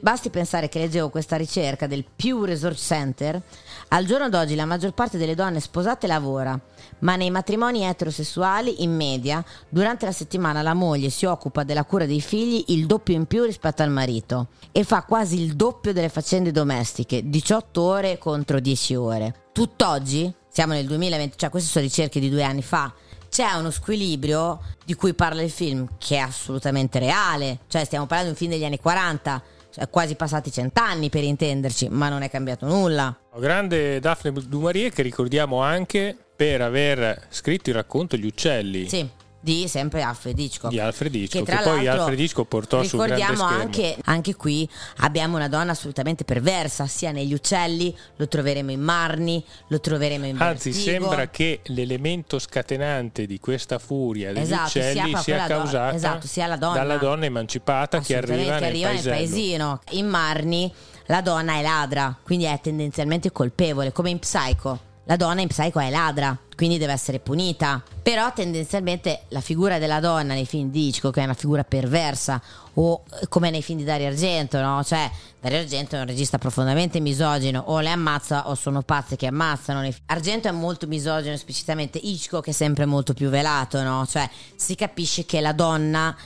basti 0.00 0.30
pensare 0.30 0.68
che 0.68 0.78
leggevo 0.78 1.10
questa 1.10 1.36
ricerca 1.36 1.86
del 1.86 2.04
Pew 2.04 2.44
Research 2.44 2.78
Center. 2.78 3.40
Al 3.88 4.04
giorno 4.06 4.28
d'oggi 4.28 4.54
la 4.54 4.64
maggior 4.64 4.92
parte 4.92 5.18
delle 5.18 5.34
donne 5.34 5.60
sposate 5.60 6.06
lavora, 6.06 6.58
ma 7.00 7.16
nei 7.16 7.30
matrimoni 7.30 7.84
eterosessuali, 7.84 8.82
in 8.82 8.94
media, 8.94 9.44
durante 9.68 10.04
la 10.06 10.12
settimana 10.12 10.62
la 10.62 10.74
moglie 10.74 11.10
si 11.10 11.26
occupa 11.26 11.62
della 11.64 11.84
cura 11.84 12.06
dei 12.06 12.20
figli 12.20 12.64
il 12.68 12.86
doppio 12.86 13.14
in 13.14 13.26
più 13.26 13.44
rispetto 13.44 13.82
al 13.82 13.90
marito 13.90 14.48
e 14.72 14.84
fa 14.84 15.02
quasi 15.02 15.40
il 15.40 15.54
doppio 15.54 15.92
delle 15.92 16.08
faccende 16.08 16.50
domestiche, 16.50 17.28
18 17.28 17.80
ore 17.80 18.18
contro 18.18 18.60
10 18.60 18.94
ore. 18.94 19.34
Tutt'oggi 19.52 20.34
siamo 20.54 20.72
nel 20.72 20.86
2020, 20.86 21.36
cioè 21.36 21.50
queste 21.50 21.68
sono 21.68 21.84
ricerche 21.84 22.20
di 22.20 22.30
due 22.30 22.44
anni 22.44 22.62
fa, 22.62 22.94
c'è 23.28 23.54
uno 23.54 23.72
squilibrio 23.72 24.60
di 24.84 24.94
cui 24.94 25.12
parla 25.12 25.42
il 25.42 25.50
film 25.50 25.88
che 25.98 26.14
è 26.14 26.20
assolutamente 26.20 27.00
reale, 27.00 27.58
cioè 27.66 27.84
stiamo 27.84 28.06
parlando 28.06 28.32
di 28.32 28.38
un 28.38 28.46
film 28.46 28.52
degli 28.52 28.64
anni 28.64 28.78
40, 28.78 29.42
cioè 29.70 29.90
quasi 29.90 30.14
passati 30.14 30.52
cent'anni 30.52 31.10
per 31.10 31.24
intenderci, 31.24 31.88
ma 31.88 32.08
non 32.08 32.22
è 32.22 32.30
cambiato 32.30 32.66
nulla. 32.66 33.18
Grande 33.36 33.98
Daphne 33.98 34.30
du 34.46 34.60
Maurier 34.60 34.92
che 34.92 35.02
ricordiamo 35.02 35.60
anche 35.60 36.16
per 36.36 36.62
aver 36.62 37.26
scritto 37.30 37.70
il 37.70 37.74
racconto 37.74 38.16
Gli 38.16 38.26
uccelli. 38.26 38.88
Sì 38.88 39.22
di 39.44 39.68
sempre 39.68 40.00
Alfred 40.00 40.38
Hitchcock. 40.38 40.72
Di 40.72 40.80
Alfred 40.80 41.14
Hitchcock, 41.14 41.44
che, 41.44 41.56
che 41.56 41.62
poi 41.62 41.86
Alfred 41.86 42.18
Hitchcock 42.18 42.48
portò 42.48 42.82
sul 42.82 43.04
grande 43.04 43.22
schermo. 43.22 43.44
anche, 43.44 43.96
anche 44.04 44.34
qui 44.34 44.66
abbiamo 44.98 45.36
una 45.36 45.48
donna 45.48 45.72
assolutamente 45.72 46.24
perversa, 46.24 46.86
sia 46.86 47.12
negli 47.12 47.34
uccelli, 47.34 47.94
lo 48.16 48.26
troveremo 48.26 48.70
in 48.70 48.80
Marni, 48.80 49.44
lo 49.68 49.80
troveremo 49.80 50.24
in 50.24 50.40
Anzi, 50.40 50.70
Vertigo. 50.70 50.90
sembra 50.90 51.28
che 51.28 51.60
l'elemento 51.64 52.38
scatenante 52.38 53.26
di 53.26 53.38
questa 53.38 53.78
furia 53.78 54.32
degli 54.32 54.44
esatto, 54.44 54.78
uccelli 54.78 55.08
sia, 55.10 55.18
sia 55.18 55.46
causata 55.46 55.90
do- 55.90 55.96
esatto, 55.96 56.26
sia 56.26 56.46
la 56.46 56.56
donna. 56.56 56.78
dalla 56.78 56.96
donna 56.96 57.26
emancipata 57.26 58.00
che 58.00 58.16
arriva, 58.16 58.56
che 58.56 58.64
arriva 58.64 58.92
nel, 58.92 59.04
nel 59.04 59.04
paesino. 59.04 59.80
In 59.90 60.08
Marni 60.08 60.72
la 61.06 61.20
donna 61.20 61.56
è 61.56 61.62
ladra, 61.62 62.16
quindi 62.22 62.46
è 62.46 62.58
tendenzialmente 62.62 63.30
colpevole, 63.30 63.92
come 63.92 64.08
in 64.08 64.18
Psycho 64.18 64.92
la 65.04 65.16
donna 65.16 65.40
in 65.40 65.48
Psycho 65.48 65.80
è 65.80 65.90
ladra, 65.90 66.36
quindi 66.56 66.78
deve 66.78 66.92
essere 66.92 67.18
punita. 67.18 67.82
Però 68.02 68.32
tendenzialmente 68.32 69.24
la 69.28 69.40
figura 69.40 69.78
della 69.78 70.00
donna 70.00 70.34
nei 70.34 70.46
film 70.46 70.70
di 70.70 70.88
Hitchcock 70.88 71.18
è 71.18 71.24
una 71.24 71.34
figura 71.34 71.64
perversa, 71.64 72.40
o 72.74 73.02
come 73.28 73.50
nei 73.50 73.62
film 73.62 73.78
di 73.78 73.84
Dario 73.84 74.08
Argento, 74.08 74.60
no? 74.60 74.82
Cioè, 74.82 75.10
Dario 75.40 75.58
Argento 75.58 75.96
è 75.96 76.00
un 76.00 76.06
regista 76.06 76.38
profondamente 76.38 77.00
misogino, 77.00 77.62
o 77.66 77.80
le 77.80 77.90
ammazza 77.90 78.48
o 78.48 78.54
sono 78.54 78.82
pazze 78.82 79.16
che 79.16 79.26
ammazzano. 79.26 79.88
Argento 80.06 80.48
è 80.48 80.52
molto 80.52 80.86
misogino 80.86 81.34
esplicitamente, 81.34 81.98
Hitchcock 81.98 82.48
è 82.48 82.52
sempre 82.52 82.86
molto 82.86 83.14
più 83.14 83.28
velato, 83.28 83.82
no? 83.82 84.06
Cioè, 84.06 84.28
si 84.56 84.74
capisce 84.74 85.24
che 85.24 85.40
la 85.40 85.52
donna 85.52 86.16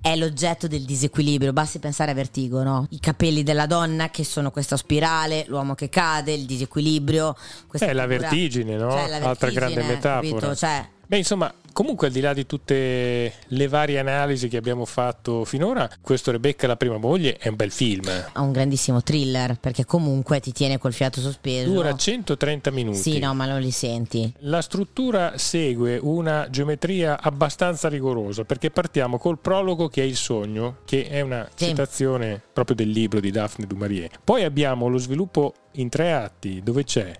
è 0.00 0.16
l'oggetto 0.16 0.66
del 0.66 0.82
disequilibrio. 0.82 1.52
Basti 1.52 1.78
pensare 1.78 2.10
a 2.10 2.14
Vertigo, 2.14 2.62
no? 2.62 2.86
I 2.90 3.00
capelli 3.00 3.42
della 3.42 3.66
donna 3.66 4.10
che 4.10 4.24
sono 4.24 4.50
questa 4.50 4.76
spirale, 4.76 5.44
l'uomo 5.48 5.74
che 5.74 5.88
cade, 5.88 6.32
il 6.32 6.46
disequilibrio. 6.46 7.34
È 7.70 7.84
eh, 7.84 7.92
la 7.92 8.06
vertigine, 8.06 8.76
no? 8.76 8.90
Cioè, 8.90 9.08
la 9.08 9.18
vertigine, 9.18 9.26
Altra 9.26 9.50
grande 9.50 9.82
metafora. 9.82 10.54
Cioè, 10.54 10.88
Beh, 11.08 11.16
insomma, 11.16 11.50
comunque 11.72 12.08
al 12.08 12.12
di 12.12 12.20
là 12.20 12.34
di 12.34 12.44
tutte 12.44 13.32
le 13.46 13.68
varie 13.68 13.98
analisi 13.98 14.46
che 14.46 14.58
abbiamo 14.58 14.84
fatto 14.84 15.46
finora, 15.46 15.88
questo 16.02 16.30
Rebecca 16.30 16.66
la 16.66 16.76
prima 16.76 16.98
moglie 16.98 17.38
è 17.38 17.48
un 17.48 17.56
bel 17.56 17.70
film. 17.70 18.06
È 18.10 18.38
un 18.38 18.52
grandissimo 18.52 19.02
thriller 19.02 19.58
perché 19.58 19.86
comunque 19.86 20.38
ti 20.40 20.52
tiene 20.52 20.76
col 20.76 20.92
fiato 20.92 21.22
sospeso. 21.22 21.72
Dura 21.72 21.96
130 21.96 22.70
minuti. 22.72 22.98
Sì, 22.98 23.18
no, 23.20 23.32
ma 23.32 23.46
non 23.46 23.58
li 23.58 23.70
senti. 23.70 24.30
La 24.40 24.60
struttura 24.60 25.38
segue 25.38 25.98
una 26.02 26.50
geometria 26.50 27.18
abbastanza 27.18 27.88
rigorosa 27.88 28.44
perché 28.44 28.70
partiamo 28.70 29.16
col 29.16 29.38
prologo 29.38 29.88
che 29.88 30.02
è 30.02 30.04
il 30.04 30.16
sogno, 30.16 30.80
che 30.84 31.08
è 31.08 31.22
una 31.22 31.48
sì. 31.54 31.68
citazione 31.68 32.38
proprio 32.52 32.76
del 32.76 32.90
libro 32.90 33.18
di 33.18 33.30
Daphne 33.30 33.66
du 33.66 33.76
Maurier. 33.76 34.10
Poi 34.22 34.44
abbiamo 34.44 34.88
lo 34.88 34.98
sviluppo 34.98 35.54
in 35.76 35.88
tre 35.88 36.12
atti 36.12 36.60
dove 36.62 36.84
c'è 36.84 37.10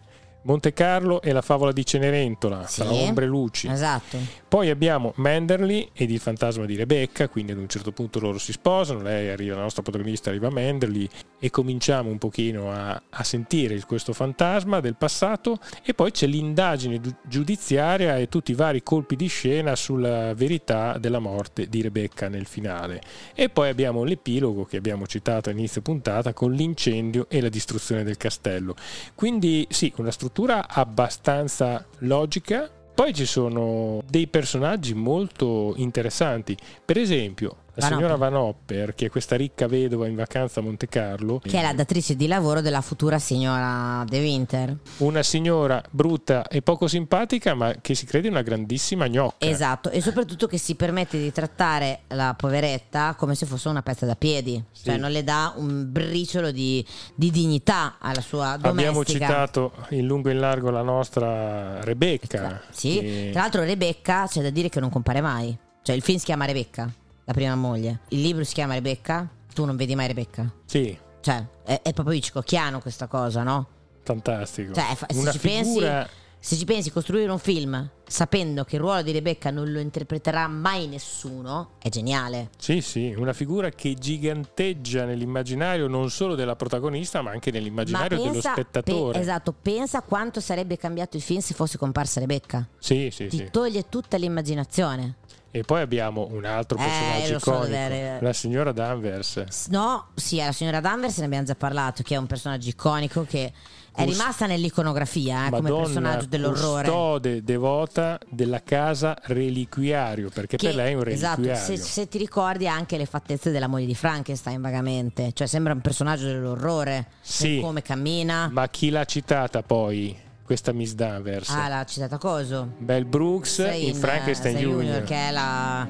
Monte 0.42 0.72
Carlo 0.72 1.20
e 1.20 1.32
la 1.32 1.42
favola 1.42 1.72
di 1.72 1.84
Cenerentola, 1.84 2.66
sì, 2.66 2.80
tra 2.80 2.92
ombre 2.92 3.24
e 3.24 3.28
luci. 3.28 3.68
Esatto. 3.68 4.18
Poi 4.48 4.70
abbiamo 4.70 5.12
Manderly 5.16 5.90
ed 5.92 6.10
il 6.10 6.20
fantasma 6.20 6.64
di 6.64 6.76
Rebecca, 6.76 7.28
quindi 7.28 7.52
ad 7.52 7.58
un 7.58 7.68
certo 7.68 7.92
punto 7.92 8.18
loro 8.18 8.38
si 8.38 8.52
sposano, 8.52 9.02
lei 9.02 9.28
arriva, 9.28 9.56
la 9.56 9.62
nostra 9.62 9.82
protagonista 9.82 10.30
arriva 10.30 10.48
a 10.48 10.50
Manderly 10.50 11.08
e 11.38 11.50
cominciamo 11.50 12.10
un 12.10 12.18
pochino 12.18 12.72
a, 12.72 13.00
a 13.10 13.24
sentire 13.24 13.80
questo 13.86 14.12
fantasma 14.12 14.80
del 14.80 14.96
passato 14.96 15.58
e 15.84 15.94
poi 15.94 16.10
c'è 16.10 16.26
l'indagine 16.26 17.00
giudiziaria 17.26 18.16
e 18.16 18.28
tutti 18.28 18.52
i 18.52 18.54
vari 18.54 18.82
colpi 18.82 19.16
di 19.16 19.26
scena 19.26 19.76
sulla 19.76 20.34
verità 20.34 20.98
della 20.98 21.18
morte 21.18 21.68
di 21.68 21.82
Rebecca 21.82 22.28
nel 22.28 22.46
finale. 22.46 23.00
E 23.34 23.48
poi 23.48 23.68
abbiamo 23.68 24.04
l'epilogo 24.04 24.64
che 24.64 24.76
abbiamo 24.76 25.06
citato 25.06 25.48
a 25.48 25.52
inizio 25.52 25.82
puntata 25.82 26.32
con 26.32 26.52
l'incendio 26.52 27.26
e 27.28 27.40
la 27.40 27.48
distruzione 27.48 28.02
del 28.02 28.16
castello. 28.16 28.74
Quindi 29.14 29.66
sì, 29.68 29.92
una 29.96 30.10
struttura 30.10 30.26
struttura 30.28 30.68
abbastanza 30.68 31.84
logica. 31.98 32.70
Poi 32.94 33.14
ci 33.14 33.26
sono 33.26 34.02
dei 34.08 34.26
personaggi 34.26 34.94
molto 34.94 35.74
interessanti. 35.76 36.56
Per 36.84 36.98
esempio, 36.98 37.64
la 37.78 37.88
Van 37.88 37.96
signora 37.96 38.16
Van 38.16 38.34
Hopper, 38.34 38.94
che 38.94 39.06
è 39.06 39.08
questa 39.08 39.36
ricca 39.36 39.68
vedova 39.68 40.08
in 40.08 40.16
vacanza 40.16 40.58
a 40.58 40.62
Monte 40.64 40.88
Carlo. 40.88 41.38
Che 41.38 41.58
è 41.58 41.62
la 41.62 41.72
datrice 41.72 42.16
di 42.16 42.26
lavoro 42.26 42.60
della 42.60 42.80
futura 42.80 43.20
signora 43.20 44.04
De 44.06 44.18
Winter. 44.18 44.76
Una 44.98 45.22
signora 45.22 45.80
brutta 45.90 46.48
e 46.48 46.60
poco 46.60 46.88
simpatica, 46.88 47.54
ma 47.54 47.74
che 47.80 47.94
si 47.94 48.04
crede 48.04 48.28
una 48.28 48.42
grandissima 48.42 49.06
gnocca. 49.08 49.46
Esatto, 49.46 49.90
e 49.90 50.00
soprattutto 50.00 50.48
che 50.48 50.58
si 50.58 50.74
permette 50.74 51.18
di 51.18 51.30
trattare 51.30 52.00
la 52.08 52.34
poveretta 52.36 53.14
come 53.16 53.36
se 53.36 53.46
fosse 53.46 53.68
una 53.68 53.82
pezza 53.82 54.06
da 54.06 54.16
piedi. 54.16 54.62
Sì. 54.72 54.84
Cioè 54.84 54.96
non 54.96 55.12
le 55.12 55.22
dà 55.22 55.54
un 55.56 55.86
briciolo 55.88 56.50
di, 56.50 56.84
di 57.14 57.30
dignità 57.30 57.96
alla 58.00 58.20
sua 58.20 58.56
domestica. 58.56 58.70
Abbiamo 58.70 59.04
citato 59.04 59.72
in 59.90 60.04
lungo 60.04 60.30
e 60.30 60.32
in 60.32 60.40
largo 60.40 60.70
la 60.70 60.82
nostra 60.82 61.82
Rebecca. 61.84 62.60
Sì, 62.70 62.98
che... 62.98 63.28
tra 63.30 63.42
l'altro 63.42 63.62
Rebecca 63.62 64.26
c'è 64.26 64.42
da 64.42 64.50
dire 64.50 64.68
che 64.68 64.80
non 64.80 64.90
compare 64.90 65.20
mai. 65.20 65.56
Cioè 65.80 65.94
il 65.94 66.02
film 66.02 66.18
si 66.18 66.24
chiama 66.24 66.44
Rebecca 66.44 66.92
la 67.28 67.34
prima 67.34 67.54
moglie. 67.54 68.00
Il 68.08 68.22
libro 68.22 68.42
si 68.42 68.54
chiama 68.54 68.72
Rebecca, 68.72 69.28
tu 69.52 69.66
non 69.66 69.76
vedi 69.76 69.94
mai 69.94 70.06
Rebecca. 70.06 70.50
Sì. 70.64 70.96
Cioè, 71.20 71.46
è, 71.62 71.80
è 71.82 71.92
proprio 71.92 72.16
Hitchcockiano 72.16 72.80
questa 72.80 73.06
cosa, 73.06 73.42
no? 73.42 73.66
Fantastico. 74.02 74.72
Cioè, 74.72 74.96
se 74.96 75.18
Una 75.18 75.30
ci 75.30 75.38
figura... 75.38 75.88
pensi 75.98 76.16
se 76.40 76.54
ci 76.54 76.64
pensi 76.64 76.90
costruire 76.92 77.30
un 77.30 77.38
film 77.40 77.90
sapendo 78.06 78.62
che 78.64 78.76
il 78.76 78.80
ruolo 78.80 79.02
di 79.02 79.10
Rebecca 79.10 79.50
non 79.50 79.70
lo 79.72 79.80
interpreterà 79.80 80.46
mai 80.46 80.86
nessuno, 80.86 81.72
è 81.78 81.88
geniale. 81.88 82.50
Sì, 82.56 82.80
sì, 82.80 83.12
una 83.16 83.32
figura 83.32 83.70
che 83.70 83.94
giganteggia 83.94 85.04
nell'immaginario 85.04 85.88
non 85.88 86.10
solo 86.10 86.36
della 86.36 86.54
protagonista, 86.54 87.20
ma 87.22 87.32
anche 87.32 87.50
nell'immaginario 87.50 88.22
pensa, 88.22 88.30
dello 88.30 88.40
spettatore. 88.40 89.12
Pe- 89.18 89.18
esatto, 89.18 89.52
pensa 89.52 90.00
quanto 90.02 90.40
sarebbe 90.40 90.78
cambiato 90.78 91.16
il 91.16 91.22
film 91.22 91.40
se 91.40 91.54
fosse 91.54 91.76
comparsa 91.76 92.20
Rebecca. 92.20 92.66
Sì, 92.78 93.10
sì, 93.12 93.26
Ti 93.26 93.36
sì. 93.36 93.48
toglie 93.50 93.88
tutta 93.88 94.16
l'immaginazione. 94.16 95.16
E 95.50 95.62
poi 95.62 95.80
abbiamo 95.80 96.28
un 96.30 96.44
altro 96.44 96.76
eh, 96.78 96.82
personaggio 96.82 97.32
eh, 97.32 97.36
iconico, 97.36 98.18
so 98.18 98.24
la 98.24 98.32
signora 98.32 98.72
Danvers. 98.72 99.66
No, 99.68 100.08
sì, 100.14 100.36
la 100.36 100.52
signora 100.52 100.80
Danvers 100.80 101.18
ne 101.18 101.24
abbiamo 101.24 101.44
già 101.44 101.54
parlato, 101.54 102.02
che 102.02 102.14
è 102.14 102.18
un 102.18 102.26
personaggio 102.26 102.68
iconico 102.68 103.24
che 103.24 103.52
è 103.94 104.04
rimasta 104.04 104.46
nell'iconografia 104.46 105.46
eh, 105.46 105.50
come 105.50 105.72
personaggio 105.72 106.26
dell'orrore. 106.26 106.84
Custode 106.84 107.42
devota 107.42 108.18
della 108.28 108.62
casa 108.62 109.16
reliquiario, 109.22 110.28
perché 110.28 110.56
che, 110.56 110.66
per 110.66 110.76
lei 110.76 110.92
è 110.92 110.94
un 110.94 111.02
reliquiario. 111.02 111.52
Esatto, 111.52 111.76
se, 111.76 111.76
se, 111.78 112.08
ti 112.08 112.18
ricordi 112.18 112.68
anche 112.68 112.96
le 112.96 113.06
fattezze 113.06 113.50
della 113.50 113.66
moglie 113.66 113.86
di 113.86 113.94
Frankenstein 113.94 114.60
vagamente, 114.60 115.32
cioè 115.32 115.46
sembra 115.46 115.72
un 115.72 115.80
personaggio 115.80 116.26
dell'orrore, 116.26 117.06
sì, 117.20 117.58
come 117.60 117.82
cammina. 117.82 118.48
Ma 118.52 118.68
chi 118.68 118.90
l'ha 118.90 119.04
citata 119.04 119.62
poi? 119.62 120.26
Questa 120.48 120.72
Miss 120.72 120.94
Danvers. 120.94 121.50
Ah, 121.50 121.68
l'ha 121.68 121.84
citata 121.84 122.16
Coso. 122.16 122.70
Bell 122.78 123.06
Brooks 123.06 123.58
in, 123.58 123.88
in 123.88 123.94
Frankenstein 123.94 124.56
Junior. 124.56 124.80
Junior. 124.82 125.02
Che 125.04 125.14
è 125.14 125.30
la... 125.30 125.88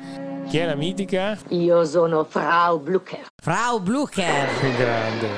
Chi 0.49 0.59
è 0.59 0.66
la 0.66 0.75
mitica? 0.75 1.38
Io 1.51 1.85
sono 1.85 2.25
Frau 2.25 2.81
Blucher. 2.81 3.27
Frau 3.40 3.79
Blucher. 3.81 4.49
Grande. 4.77 5.29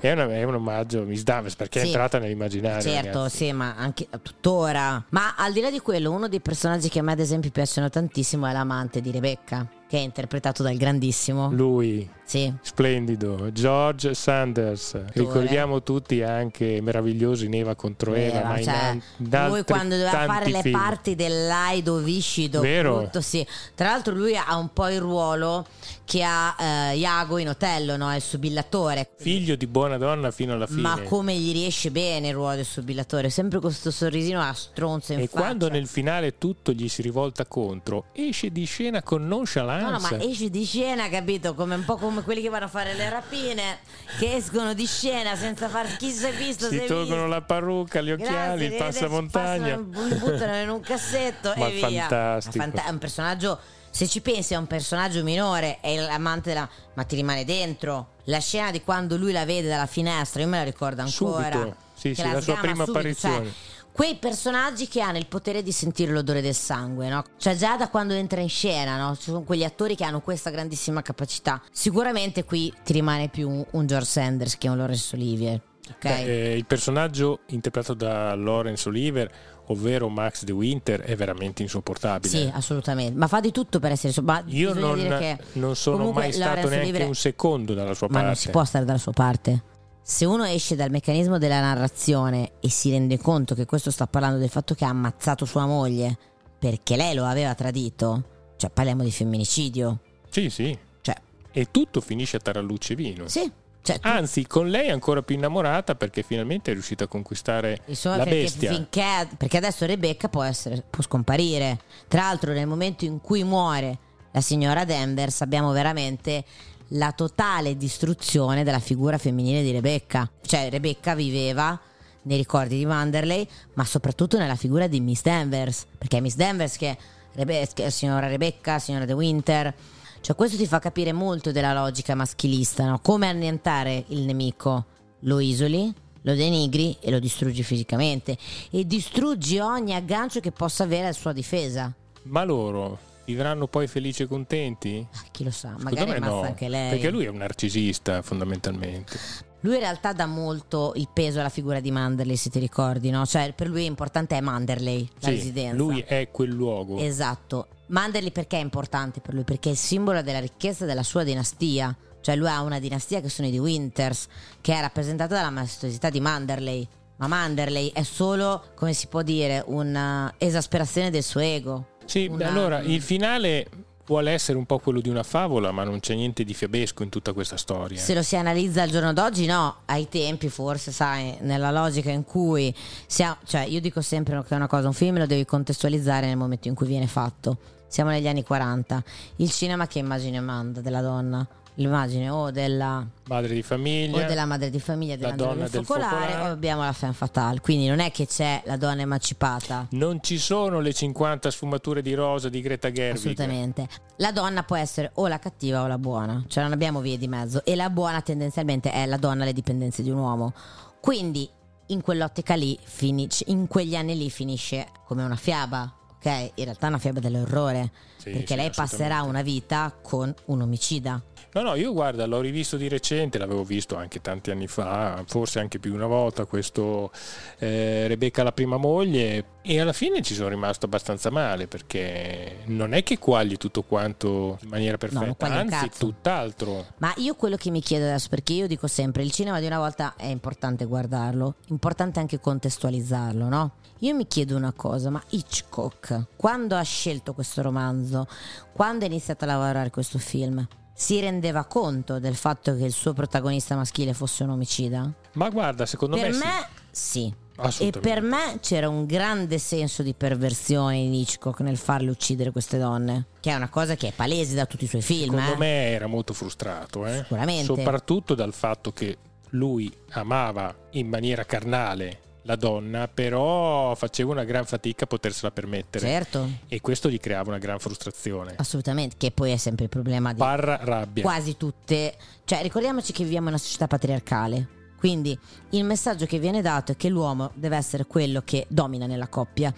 È, 0.00 0.12
una- 0.12 0.30
è 0.30 0.42
un 0.42 0.54
omaggio 0.56 1.00
a 1.00 1.04
Miss 1.04 1.22
Davis 1.22 1.54
perché 1.56 1.78
è 1.78 1.82
Sì. 1.82 1.88
entrata 1.88 2.18
nell'immaginario. 2.18 2.82
Certo, 2.82 3.18
ragazzi. 3.18 3.36
sì, 3.36 3.52
ma 3.52 3.74
anche 3.78 4.06
tuttora. 4.22 5.02
Ma 5.10 5.34
al 5.36 5.52
di 5.54 5.60
là 5.62 5.70
di 5.70 5.78
quello, 5.80 6.10
uno 6.10 6.28
dei 6.28 6.40
personaggi 6.40 6.90
che 6.90 6.98
a 6.98 7.02
me, 7.02 7.12
ad 7.12 7.20
esempio, 7.20 7.50
piacciono 7.50 7.88
tantissimo 7.88 8.46
è 8.46 8.52
l'amante 8.52 9.00
di 9.00 9.10
Rebecca, 9.10 9.66
che 9.88 9.96
è 9.96 10.00
interpretato 10.00 10.62
dal 10.62 10.76
grandissimo. 10.76 11.48
Lui, 11.50 12.06
Sì. 12.30 12.52
splendido, 12.62 13.50
George 13.52 14.14
Sanders. 14.14 15.04
Ricordiamo 15.12 15.82
tutti 15.82 16.22
anche 16.22 16.80
meravigliosi 16.80 17.48
Eva 17.50 17.74
contro 17.74 18.14
Eva. 18.14 18.34
Vero, 18.34 18.46
ma 18.46 18.58
in 18.58 18.64
cioè, 18.64 19.00
in 19.16 19.48
lui 19.48 19.64
quando 19.64 19.96
doveva 19.96 20.24
fare 20.26 20.48
le 20.50 20.62
film. 20.62 20.78
parti 20.78 21.14
dell'aido 21.16 21.96
viscido 21.96 22.60
Vero. 22.60 22.98
brutto, 22.98 23.20
sì. 23.20 23.44
tra 23.74 23.88
l'altro 23.88 24.14
lui 24.14 24.36
ha 24.36 24.56
un 24.56 24.72
po' 24.72 24.88
il 24.88 25.00
ruolo 25.00 25.66
che 26.04 26.22
ha 26.22 26.56
eh, 26.58 26.96
Iago 26.96 27.38
in 27.38 27.48
Otello 27.48 27.96
no? 27.96 28.10
è 28.10 28.16
il 28.16 28.22
subillatore 28.22 29.10
Figlio 29.16 29.54
di 29.54 29.66
buona 29.66 29.96
donna 29.96 30.30
fino 30.30 30.54
alla 30.54 30.66
fine. 30.66 30.80
ma 30.80 31.00
come 31.02 31.34
gli 31.34 31.52
riesce 31.52 31.90
bene 31.90 32.28
il 32.28 32.34
ruolo 32.34 32.56
del 32.56 32.64
subillatore 32.64 33.30
sempre 33.30 33.58
con 33.58 33.70
questo 33.70 33.90
sorrisino 33.90 34.40
a 34.40 34.52
stronzo 34.52 35.12
in 35.12 35.20
e 35.20 35.26
faccia 35.26 35.38
quando 35.40 35.68
nel 35.68 35.86
finale 35.86 36.38
tutto 36.38 36.72
gli 36.72 36.88
si 36.88 37.02
rivolta 37.02 37.46
contro, 37.46 38.06
esce 38.12 38.50
di 38.50 38.64
scena 38.64 39.02
con 39.02 39.26
nonchalance. 39.26 39.84
No, 39.84 39.90
no, 39.90 39.98
ma 40.00 40.22
esce 40.22 40.50
di 40.50 40.64
scena, 40.64 41.08
capito? 41.08 41.54
Come 41.54 41.74
un 41.74 41.84
po' 41.84 41.96
come 41.96 42.19
quelli 42.22 42.40
che 42.42 42.48
vanno 42.48 42.66
a 42.66 42.68
fare 42.68 42.94
le 42.94 43.08
rapine, 43.08 43.78
che 44.18 44.36
escono 44.36 44.74
di 44.74 44.86
scena 44.86 45.36
senza 45.36 45.68
far 45.68 45.96
chi 45.96 46.10
si 46.10 46.24
è 46.24 46.32
visto, 46.32 46.68
si 46.68 46.84
tolgono 46.86 47.26
la 47.26 47.42
parrucca, 47.42 48.00
gli 48.00 48.10
occhiali, 48.10 48.68
Grazie, 48.68 48.76
il 48.76 48.76
passamontagna. 48.76 49.76
passano, 49.76 50.06
li 50.08 50.14
buttano 50.14 50.56
in 50.62 50.68
un 50.68 50.80
cassetto 50.80 51.52
Ma 51.58 51.66
e 51.68 51.70
via. 51.72 52.00
fantastico. 52.02 52.56
È 52.56 52.60
fanta- 52.60 52.84
è 52.86 52.90
un 52.90 52.98
personaggio. 52.98 53.58
Se 53.92 54.06
ci 54.06 54.20
pensi, 54.20 54.54
è 54.54 54.56
un 54.56 54.68
personaggio 54.68 55.22
minore, 55.24 55.78
è 55.80 55.96
l'amante 55.96 56.50
della. 56.50 56.68
ma 56.94 57.02
ti 57.04 57.16
rimane 57.16 57.44
dentro. 57.44 58.10
La 58.24 58.38
scena 58.38 58.70
di 58.70 58.82
quando 58.82 59.16
lui 59.16 59.32
la 59.32 59.44
vede 59.44 59.66
dalla 59.68 59.86
finestra, 59.86 60.42
io 60.42 60.48
me 60.48 60.58
la 60.58 60.64
ricordo 60.64 61.00
ancora. 61.02 61.50
Subito. 61.50 61.76
Sì, 61.94 62.08
che 62.14 62.22
sì, 62.22 62.30
la 62.30 62.40
sua 62.40 62.54
prima 62.54 62.84
subito, 62.84 62.90
apparizione. 62.98 63.44
cioè, 63.46 63.52
quei 64.00 64.16
personaggi 64.16 64.88
che 64.88 65.02
hanno 65.02 65.18
il 65.18 65.26
potere 65.26 65.62
di 65.62 65.72
sentire 65.72 66.10
l'odore 66.10 66.40
del 66.40 66.54
sangue, 66.54 67.10
no? 67.10 67.22
Cioè, 67.36 67.54
già 67.54 67.76
da 67.76 67.90
quando 67.90 68.14
entra 68.14 68.40
in 68.40 68.48
scena, 68.48 68.96
no? 68.96 69.14
Ci 69.14 69.24
sono 69.24 69.42
quegli 69.42 69.62
attori 69.62 69.94
che 69.94 70.04
hanno 70.04 70.22
questa 70.22 70.48
grandissima 70.48 71.02
capacità. 71.02 71.60
Sicuramente 71.70 72.44
qui 72.44 72.72
ti 72.82 72.94
rimane 72.94 73.28
più 73.28 73.50
un, 73.50 73.86
George 73.86 74.06
Sanders 74.06 74.56
che 74.56 74.70
un 74.70 74.78
Laurence 74.78 75.14
Olivier. 75.14 75.60
Ok? 75.90 75.98
Beh, 76.00 76.22
eh, 76.22 76.56
il 76.56 76.64
personaggio 76.64 77.40
interpretato 77.48 77.92
da 77.92 78.34
Lawrence 78.34 78.88
Oliver, 78.88 79.30
ovvero 79.66 80.08
Max 80.08 80.44
De 80.44 80.52
Winter, 80.52 81.02
è 81.02 81.14
veramente 81.14 81.60
insopportabile. 81.60 82.34
Sì, 82.34 82.50
assolutamente. 82.50 83.18
Ma 83.18 83.26
fa 83.26 83.40
di 83.40 83.50
tutto 83.50 83.80
per 83.80 83.92
essere. 83.92 84.14
so- 84.14 84.22
Ma 84.22 84.42
Io 84.46 84.72
non, 84.72 84.94
dire 84.94 85.18
che 85.18 85.38
non 85.58 85.76
sono 85.76 86.10
mai 86.10 86.32
stato 86.32 86.54
Laurence 86.54 86.90
neanche 86.90 87.02
un 87.02 87.14
secondo 87.14 87.74
dalla 87.74 87.92
sua 87.92 88.06
Ma 88.06 88.14
parte. 88.14 88.26
non 88.28 88.36
si 88.36 88.48
può 88.48 88.64
stare 88.64 88.86
dalla 88.86 88.96
sua 88.96 89.12
parte. 89.12 89.62
Se 90.10 90.24
uno 90.24 90.44
esce 90.44 90.74
dal 90.74 90.90
meccanismo 90.90 91.38
della 91.38 91.60
narrazione 91.60 92.54
e 92.58 92.68
si 92.68 92.90
rende 92.90 93.16
conto 93.16 93.54
che 93.54 93.64
questo 93.64 93.92
sta 93.92 94.08
parlando 94.08 94.38
del 94.38 94.48
fatto 94.48 94.74
che 94.74 94.84
ha 94.84 94.88
ammazzato 94.88 95.44
sua 95.44 95.66
moglie 95.66 96.18
perché 96.58 96.96
lei 96.96 97.14
lo 97.14 97.24
aveva 97.24 97.54
tradito, 97.54 98.24
cioè 98.56 98.70
parliamo 98.70 99.04
di 99.04 99.12
femminicidio. 99.12 99.98
Sì, 100.28 100.50
sì. 100.50 100.76
Cioè, 101.00 101.14
E 101.52 101.68
tutto 101.70 102.00
finisce 102.00 102.38
a 102.38 102.40
taralluce 102.40 102.96
vino. 102.96 103.28
sì. 103.28 103.50
Cioè, 103.82 104.00
tu- 104.00 104.08
Anzi, 104.08 104.46
con 104.48 104.68
lei 104.68 104.88
è 104.88 104.90
ancora 104.90 105.22
più 105.22 105.36
innamorata 105.36 105.94
perché 105.94 106.22
finalmente 106.24 106.70
è 106.72 106.74
riuscita 106.74 107.04
a 107.04 107.06
conquistare 107.06 107.80
Insomma, 107.86 108.16
la 108.16 108.24
perché, 108.24 108.40
bestia. 108.42 108.72
finché- 108.72 109.28
perché 109.38 109.56
adesso 109.58 109.86
Rebecca 109.86 110.28
può, 110.28 110.42
essere, 110.42 110.82
può 110.90 111.02
scomparire. 111.04 111.78
Tra 112.08 112.22
l'altro, 112.22 112.52
nel 112.52 112.66
momento 112.66 113.04
in 113.04 113.20
cui 113.20 113.42
muore 113.44 113.96
la 114.32 114.40
signora 114.42 114.84
Danvers, 114.84 115.40
abbiamo 115.40 115.70
veramente 115.72 116.44
la 116.90 117.12
totale 117.12 117.76
distruzione 117.76 118.64
della 118.64 118.78
figura 118.78 119.18
femminile 119.18 119.62
di 119.62 119.70
Rebecca. 119.70 120.28
Cioè, 120.40 120.70
Rebecca 120.70 121.14
viveva 121.14 121.78
nei 122.22 122.36
ricordi 122.36 122.76
di 122.76 122.86
Manderley, 122.86 123.46
ma 123.74 123.84
soprattutto 123.84 124.38
nella 124.38 124.56
figura 124.56 124.86
di 124.86 125.00
Miss 125.00 125.22
Danvers. 125.22 125.86
Perché 125.98 126.18
è 126.18 126.20
Miss 126.20 126.34
Danvers 126.34 126.76
che, 126.76 126.96
Rebe- 127.32 127.68
che 127.72 127.86
è 127.86 127.90
signora 127.90 128.26
Rebecca, 128.26 128.78
signora 128.78 129.04
De 129.04 129.12
Winter. 129.12 129.72
Cioè, 130.20 130.36
questo 130.36 130.56
ti 130.56 130.66
fa 130.66 130.78
capire 130.78 131.12
molto 131.12 131.52
della 131.52 131.72
logica 131.72 132.14
maschilista, 132.14 132.84
no? 132.84 132.98
Come 133.00 133.28
annientare 133.28 134.04
il 134.08 134.22
nemico. 134.22 134.86
Lo 135.24 135.38
isoli, 135.38 135.92
lo 136.22 136.34
denigri 136.34 136.96
e 137.00 137.10
lo 137.10 137.18
distruggi 137.18 137.62
fisicamente. 137.62 138.36
E 138.70 138.86
distruggi 138.86 139.58
ogni 139.58 139.94
aggancio 139.94 140.40
che 140.40 140.50
possa 140.50 140.84
avere 140.84 141.08
a 141.08 141.12
sua 141.12 141.32
difesa. 141.32 141.92
Ma 142.22 142.44
loro 142.44 143.08
vivranno 143.24 143.66
poi 143.66 143.86
felici 143.86 144.22
e 144.22 144.26
contenti? 144.26 145.06
Ah, 145.12 145.24
chi 145.30 145.44
lo 145.44 145.50
sa, 145.50 145.74
Secondo 145.76 145.84
magari 145.84 146.10
ammazza 146.12 146.32
no, 146.32 146.40
anche 146.42 146.68
lei. 146.68 146.90
perché 146.90 147.10
lui 147.10 147.24
è 147.24 147.28
un 147.28 147.36
narcisista 147.36 148.22
fondamentalmente. 148.22 149.18
Lui 149.62 149.74
in 149.74 149.80
realtà 149.80 150.12
dà 150.14 150.24
molto 150.24 150.92
il 150.96 151.08
peso 151.12 151.38
alla 151.40 151.50
figura 151.50 151.80
di 151.80 151.90
Manderley, 151.90 152.36
se 152.36 152.48
ti 152.48 152.58
ricordi, 152.58 153.10
no? 153.10 153.26
Cioè, 153.26 153.52
per 153.52 153.68
lui 153.68 153.84
è 153.84 153.86
importante 153.86 154.36
è 154.36 154.40
Manderley, 154.40 155.06
la 155.20 155.28
Sì, 155.28 155.34
residenza. 155.34 155.76
lui 155.76 156.00
è 156.00 156.30
quel 156.30 156.48
luogo. 156.50 156.96
Esatto. 156.98 157.66
Manderley 157.88 158.30
perché 158.30 158.56
è 158.56 158.60
importante 158.62 159.20
per 159.20 159.34
lui? 159.34 159.44
Perché 159.44 159.68
è 159.68 159.72
il 159.72 159.78
simbolo 159.78 160.22
della 160.22 160.40
ricchezza 160.40 160.86
della 160.86 161.02
sua 161.02 161.24
dinastia. 161.24 161.94
Cioè 162.22 162.36
lui 162.36 162.48
ha 162.48 162.62
una 162.62 162.78
dinastia 162.78 163.20
che 163.20 163.28
sono 163.28 163.48
i 163.48 163.50
di 163.50 163.58
Winters, 163.58 164.28
che 164.62 164.74
è 164.74 164.80
rappresentata 164.80 165.34
dalla 165.34 165.50
maestosità 165.50 166.08
di 166.08 166.20
Manderley. 166.20 166.86
Ma 167.16 167.26
Manderley 167.26 167.90
è 167.92 168.02
solo, 168.02 168.62
come 168.74 168.94
si 168.94 169.08
può 169.08 169.20
dire, 169.20 169.62
un'esasperazione 169.66 171.10
del 171.10 171.22
suo 171.22 171.40
ego. 171.40 171.86
Sì, 172.10 172.26
Una- 172.26 172.48
allora 172.48 172.80
il 172.80 173.00
finale 173.00 173.68
vuole 174.04 174.32
essere 174.32 174.58
un 174.58 174.66
po' 174.66 174.80
quello 174.80 175.00
di 175.00 175.08
una 175.08 175.22
favola, 175.22 175.70
ma 175.70 175.84
non 175.84 176.00
c'è 176.00 176.16
niente 176.16 176.42
di 176.42 176.52
fiabesco 176.54 177.04
in 177.04 177.08
tutta 177.08 177.32
questa 177.32 177.56
storia. 177.56 177.96
Se 178.00 178.12
lo 178.14 178.22
si 178.22 178.34
analizza 178.34 178.82
al 178.82 178.90
giorno 178.90 179.12
d'oggi, 179.12 179.46
no, 179.46 179.82
ai 179.84 180.08
tempi 180.08 180.48
forse, 180.48 180.90
sai, 180.90 181.36
nella 181.42 181.70
logica 181.70 182.10
in 182.10 182.24
cui 182.24 182.74
siamo, 183.06 183.36
cioè 183.46 183.60
io 183.62 183.80
dico 183.80 184.00
sempre 184.00 184.42
che 184.42 184.48
è 184.48 184.56
una 184.56 184.66
cosa, 184.66 184.88
un 184.88 184.92
film 184.92 185.18
lo 185.18 185.26
devi 185.26 185.44
contestualizzare 185.44 186.26
nel 186.26 186.36
momento 186.36 186.66
in 186.66 186.74
cui 186.74 186.88
viene 186.88 187.06
fatto. 187.06 187.58
Siamo 187.86 188.10
negli 188.10 188.26
anni 188.26 188.42
40. 188.42 189.02
Il 189.36 189.50
cinema 189.52 189.86
che 189.86 190.00
immagine 190.00 190.40
manda 190.40 190.80
della 190.80 191.02
donna? 191.02 191.46
L'immagine 191.80 192.28
o 192.28 192.50
della, 192.50 193.06
Madre 193.28 193.54
di 193.54 193.62
famiglia. 193.62 194.22
o 194.22 194.28
della 194.28 194.44
madre 194.44 194.68
di 194.68 194.78
famiglia, 194.78 195.14
La 195.14 195.18
dell'angelo 195.30 195.48
donna 195.54 195.68
del 195.68 195.84
focolare, 195.86 196.14
focolare. 196.26 196.48
o 196.48 196.52
abbiamo 196.52 196.82
la 196.82 196.92
femme 196.92 197.12
fatale. 197.14 197.60
Quindi 197.60 197.86
non 197.88 198.00
è 198.00 198.10
che 198.10 198.26
c'è 198.26 198.60
la 198.66 198.76
donna 198.76 199.00
emancipata. 199.00 199.86
Non 199.92 200.22
ci 200.22 200.36
sono 200.38 200.80
le 200.80 200.92
50 200.92 201.50
sfumature 201.50 202.02
di 202.02 202.12
rosa 202.12 202.50
di 202.50 202.60
Greta 202.60 202.92
Gerwig. 202.92 203.16
Assolutamente. 203.16 203.88
La 204.16 204.30
donna 204.30 204.62
può 204.62 204.76
essere 204.76 205.10
o 205.14 205.26
la 205.26 205.38
cattiva 205.38 205.80
o 205.80 205.86
la 205.86 205.96
buona, 205.96 206.44
cioè 206.48 206.62
non 206.64 206.72
abbiamo 206.72 207.00
vie 207.00 207.16
di 207.16 207.28
mezzo. 207.28 207.64
E 207.64 207.74
la 207.74 207.88
buona 207.88 208.20
tendenzialmente 208.20 208.92
è 208.92 209.06
la 209.06 209.16
donna 209.16 209.44
alle 209.44 209.54
dipendenze 209.54 210.02
di 210.02 210.10
un 210.10 210.18
uomo. 210.18 210.52
Quindi 211.00 211.48
in 211.86 212.02
quell'ottica 212.02 212.56
lì, 212.56 212.78
finisce, 212.82 213.44
in 213.48 213.66
quegli 213.68 213.96
anni 213.96 214.18
lì 214.18 214.28
finisce 214.28 214.88
come 215.06 215.24
una 215.24 215.36
fiaba. 215.36 215.94
Ok, 216.22 216.26
in 216.56 216.64
realtà 216.64 216.84
è 216.84 216.88
una 216.90 216.98
fiaba 216.98 217.18
dell'orrore. 217.20 217.90
Sì, 218.18 218.32
perché 218.32 218.48
sì, 218.48 218.56
lei 218.56 218.70
passerà 218.70 219.22
una 219.22 219.40
vita 219.40 219.90
con 220.02 220.32
un 220.46 220.60
omicida. 220.60 221.22
No, 221.52 221.62
no, 221.62 221.74
io 221.74 221.92
guarda, 221.92 222.26
l'ho 222.26 222.40
rivisto 222.40 222.76
di 222.76 222.86
recente, 222.86 223.36
l'avevo 223.36 223.64
visto 223.64 223.96
anche 223.96 224.20
tanti 224.20 224.52
anni 224.52 224.68
fa, 224.68 225.24
forse 225.26 225.58
anche 225.58 225.80
più 225.80 225.90
di 225.90 225.96
una 225.96 226.06
volta, 226.06 226.44
questo 226.44 227.10
eh, 227.58 228.06
Rebecca 228.06 228.44
la 228.44 228.52
prima 228.52 228.76
moglie, 228.76 229.58
e 229.62 229.80
alla 229.80 229.92
fine 229.92 230.22
ci 230.22 230.34
sono 230.34 230.48
rimasto 230.48 230.86
abbastanza 230.86 231.28
male 231.30 231.66
perché 231.66 232.58
non 232.66 232.94
è 232.94 233.02
che 233.02 233.18
quagli 233.18 233.56
tutto 233.56 233.82
quanto 233.82 234.58
in 234.62 234.68
maniera 234.68 234.96
perfetta, 234.96 235.46
un 235.46 235.52
anzi 235.52 235.90
tutt'altro. 235.98 236.86
Ma 236.98 237.12
io 237.16 237.34
quello 237.34 237.56
che 237.56 237.70
mi 237.70 237.80
chiedo 237.80 238.04
adesso, 238.04 238.28
perché 238.28 238.52
io 238.52 238.68
dico 238.68 238.86
sempre, 238.86 239.24
il 239.24 239.32
cinema 239.32 239.58
di 239.58 239.66
una 239.66 239.78
volta 239.78 240.14
è 240.16 240.26
importante 240.26 240.84
guardarlo, 240.84 241.56
importante 241.66 242.20
anche 242.20 242.38
contestualizzarlo, 242.38 243.48
no? 243.48 243.72
Io 244.02 244.14
mi 244.14 244.26
chiedo 244.28 244.56
una 244.56 244.72
cosa, 244.72 245.10
ma 245.10 245.22
Hitchcock, 245.28 246.28
quando 246.36 246.76
ha 246.76 246.82
scelto 246.82 247.34
questo 247.34 247.60
romanzo, 247.60 248.26
quando 248.72 249.04
ha 249.04 249.08
iniziato 249.08 249.44
a 249.44 249.48
lavorare 249.48 249.90
questo 249.90 250.18
film, 250.18 250.66
si 251.00 251.18
rendeva 251.18 251.64
conto 251.64 252.18
del 252.18 252.36
fatto 252.36 252.76
che 252.76 252.84
il 252.84 252.92
suo 252.92 253.14
protagonista 253.14 253.74
maschile 253.74 254.12
fosse 254.12 254.42
un 254.42 254.50
omicida? 254.50 255.10
Ma 255.32 255.48
guarda, 255.48 255.86
secondo 255.86 256.16
per 256.16 256.32
me, 256.32 256.34
sì. 256.34 256.44
me 256.44 256.68
sì. 256.90 257.34
E 257.56 257.66
Assolutamente. 257.66 258.00
per 258.00 258.22
me 258.22 258.58
c'era 258.60 258.88
un 258.90 259.06
grande 259.06 259.58
senso 259.58 260.02
di 260.02 260.12
perversione 260.12 260.96
in 260.96 261.14
Hitchcock 261.14 261.60
nel 261.60 261.78
farle 261.78 262.10
uccidere 262.10 262.50
queste 262.50 262.78
donne, 262.78 263.28
che 263.40 263.50
è 263.50 263.54
una 263.54 263.70
cosa 263.70 263.94
che 263.94 264.08
è 264.08 264.12
palese 264.12 264.54
da 264.54 264.66
tutti 264.66 264.84
i 264.84 264.88
suoi 264.88 265.00
film. 265.00 265.38
Secondo 265.38 265.54
eh. 265.54 265.56
me 265.56 265.90
era 265.90 266.06
molto 266.06 266.34
frustrato, 266.34 267.06
eh? 267.06 267.16
Sicuramente. 267.16 267.64
soprattutto 267.64 268.34
dal 268.34 268.52
fatto 268.52 268.92
che 268.92 269.16
lui 269.50 269.90
amava 270.10 270.74
in 270.90 271.08
maniera 271.08 271.44
carnale 271.44 272.20
la 272.42 272.56
donna, 272.56 273.08
però 273.08 273.94
faceva 273.94 274.32
una 274.32 274.44
gran 274.44 274.64
fatica 274.64 275.04
a 275.04 275.06
potersela 275.06 275.50
permettere 275.50 276.06
Certo. 276.06 276.48
e 276.68 276.80
questo 276.80 277.08
gli 277.10 277.18
creava 277.18 277.50
una 277.50 277.58
gran 277.58 277.78
frustrazione. 277.78 278.54
Assolutamente, 278.56 279.16
che 279.18 279.30
poi 279.30 279.52
è 279.52 279.56
sempre 279.56 279.84
il 279.84 279.90
problema 279.90 280.32
di 280.32 280.38
Barra 280.38 280.78
rabbia. 280.82 281.22
quasi 281.22 281.56
tutte. 281.56 282.14
Cioè, 282.44 282.62
ricordiamoci 282.62 283.12
che 283.12 283.22
viviamo 283.24 283.48
in 283.48 283.54
una 283.54 283.62
società 283.62 283.86
patriarcale. 283.86 284.68
Quindi 284.96 285.38
il 285.70 285.84
messaggio 285.84 286.26
che 286.26 286.38
viene 286.38 286.60
dato 286.60 286.92
è 286.92 286.96
che 286.96 287.08
l'uomo 287.08 287.52
deve 287.54 287.76
essere 287.76 288.04
quello 288.04 288.42
che 288.44 288.66
domina 288.68 289.06
nella 289.06 289.28
coppia. 289.28 289.72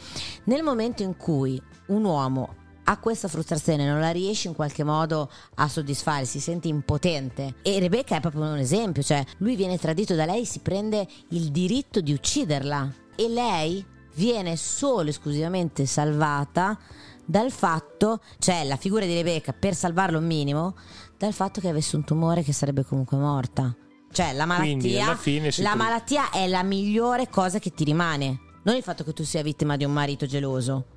Nel 0.45 0.65
momento 0.65 1.03
in 1.05 1.17
cui 1.17 1.61
un 1.87 2.05
uomo 2.05 2.57
ha 2.85 2.99
questa 2.99 3.29
frustrazione, 3.29 3.87
non 3.87 4.01
la 4.01 4.11
riesce 4.11 4.49
in 4.49 4.55
qualche 4.55 4.85
modo 4.85 5.31
a 5.57 5.69
soddisfare, 5.69 6.25
si 6.25 6.41
sente 6.41 6.69
impotente. 6.69 7.55
E 7.63 7.79
Rebecca 7.79 8.17
è 8.17 8.21
proprio 8.21 8.43
un 8.43 8.59
esempio, 8.59 9.03
cioè 9.03 9.25
lui 9.39 9.57
viene 9.57 9.79
tradito 9.79 10.15
da 10.15 10.25
lei, 10.25 10.45
si 10.45 10.61
prende 10.61 11.07
il 11.29 11.51
diritto 11.51 12.01
di 12.01 12.13
ucciderla 12.13 12.93
e 13.15 13.29
lei 13.29 13.85
viene 14.15 14.57
solo 14.57 15.07
e 15.07 15.11
esclusivamente 15.11 15.87
salvata 15.87 16.79
dal 17.25 17.51
fatto, 17.51 18.21
cioè 18.39 18.65
la 18.65 18.77
figura 18.77 19.07
di 19.07 19.15
Rebecca 19.15 19.53
per 19.53 19.75
salvarlo 19.75 20.19
un 20.19 20.27
minimo, 20.27 20.75
dal 21.17 21.33
fatto 21.33 21.61
che 21.61 21.69
avesse 21.69 21.97
un 21.97 22.05
tumore 22.05 22.43
che 22.43 22.53
sarebbe 22.53 22.85
comunque 22.85 23.17
morta. 23.17 23.75
Cioè 24.11 24.35
la 24.35 24.45
malattia, 24.45 25.19
la 25.59 25.75
malattia 25.75 26.31
è 26.31 26.47
la 26.47 26.63
migliore 26.63 27.31
cosa 27.31 27.59
che 27.59 27.71
ti 27.71 27.85
rimane, 27.85 28.41
non 28.65 28.77
il 28.77 28.83
fatto 28.83 29.05
che 29.05 29.15
tu 29.15 29.25
sia 29.25 29.43
vittima 29.43 29.77
di 29.77 29.85
un 29.85 29.93
marito 29.93 30.27
geloso. 30.27 30.92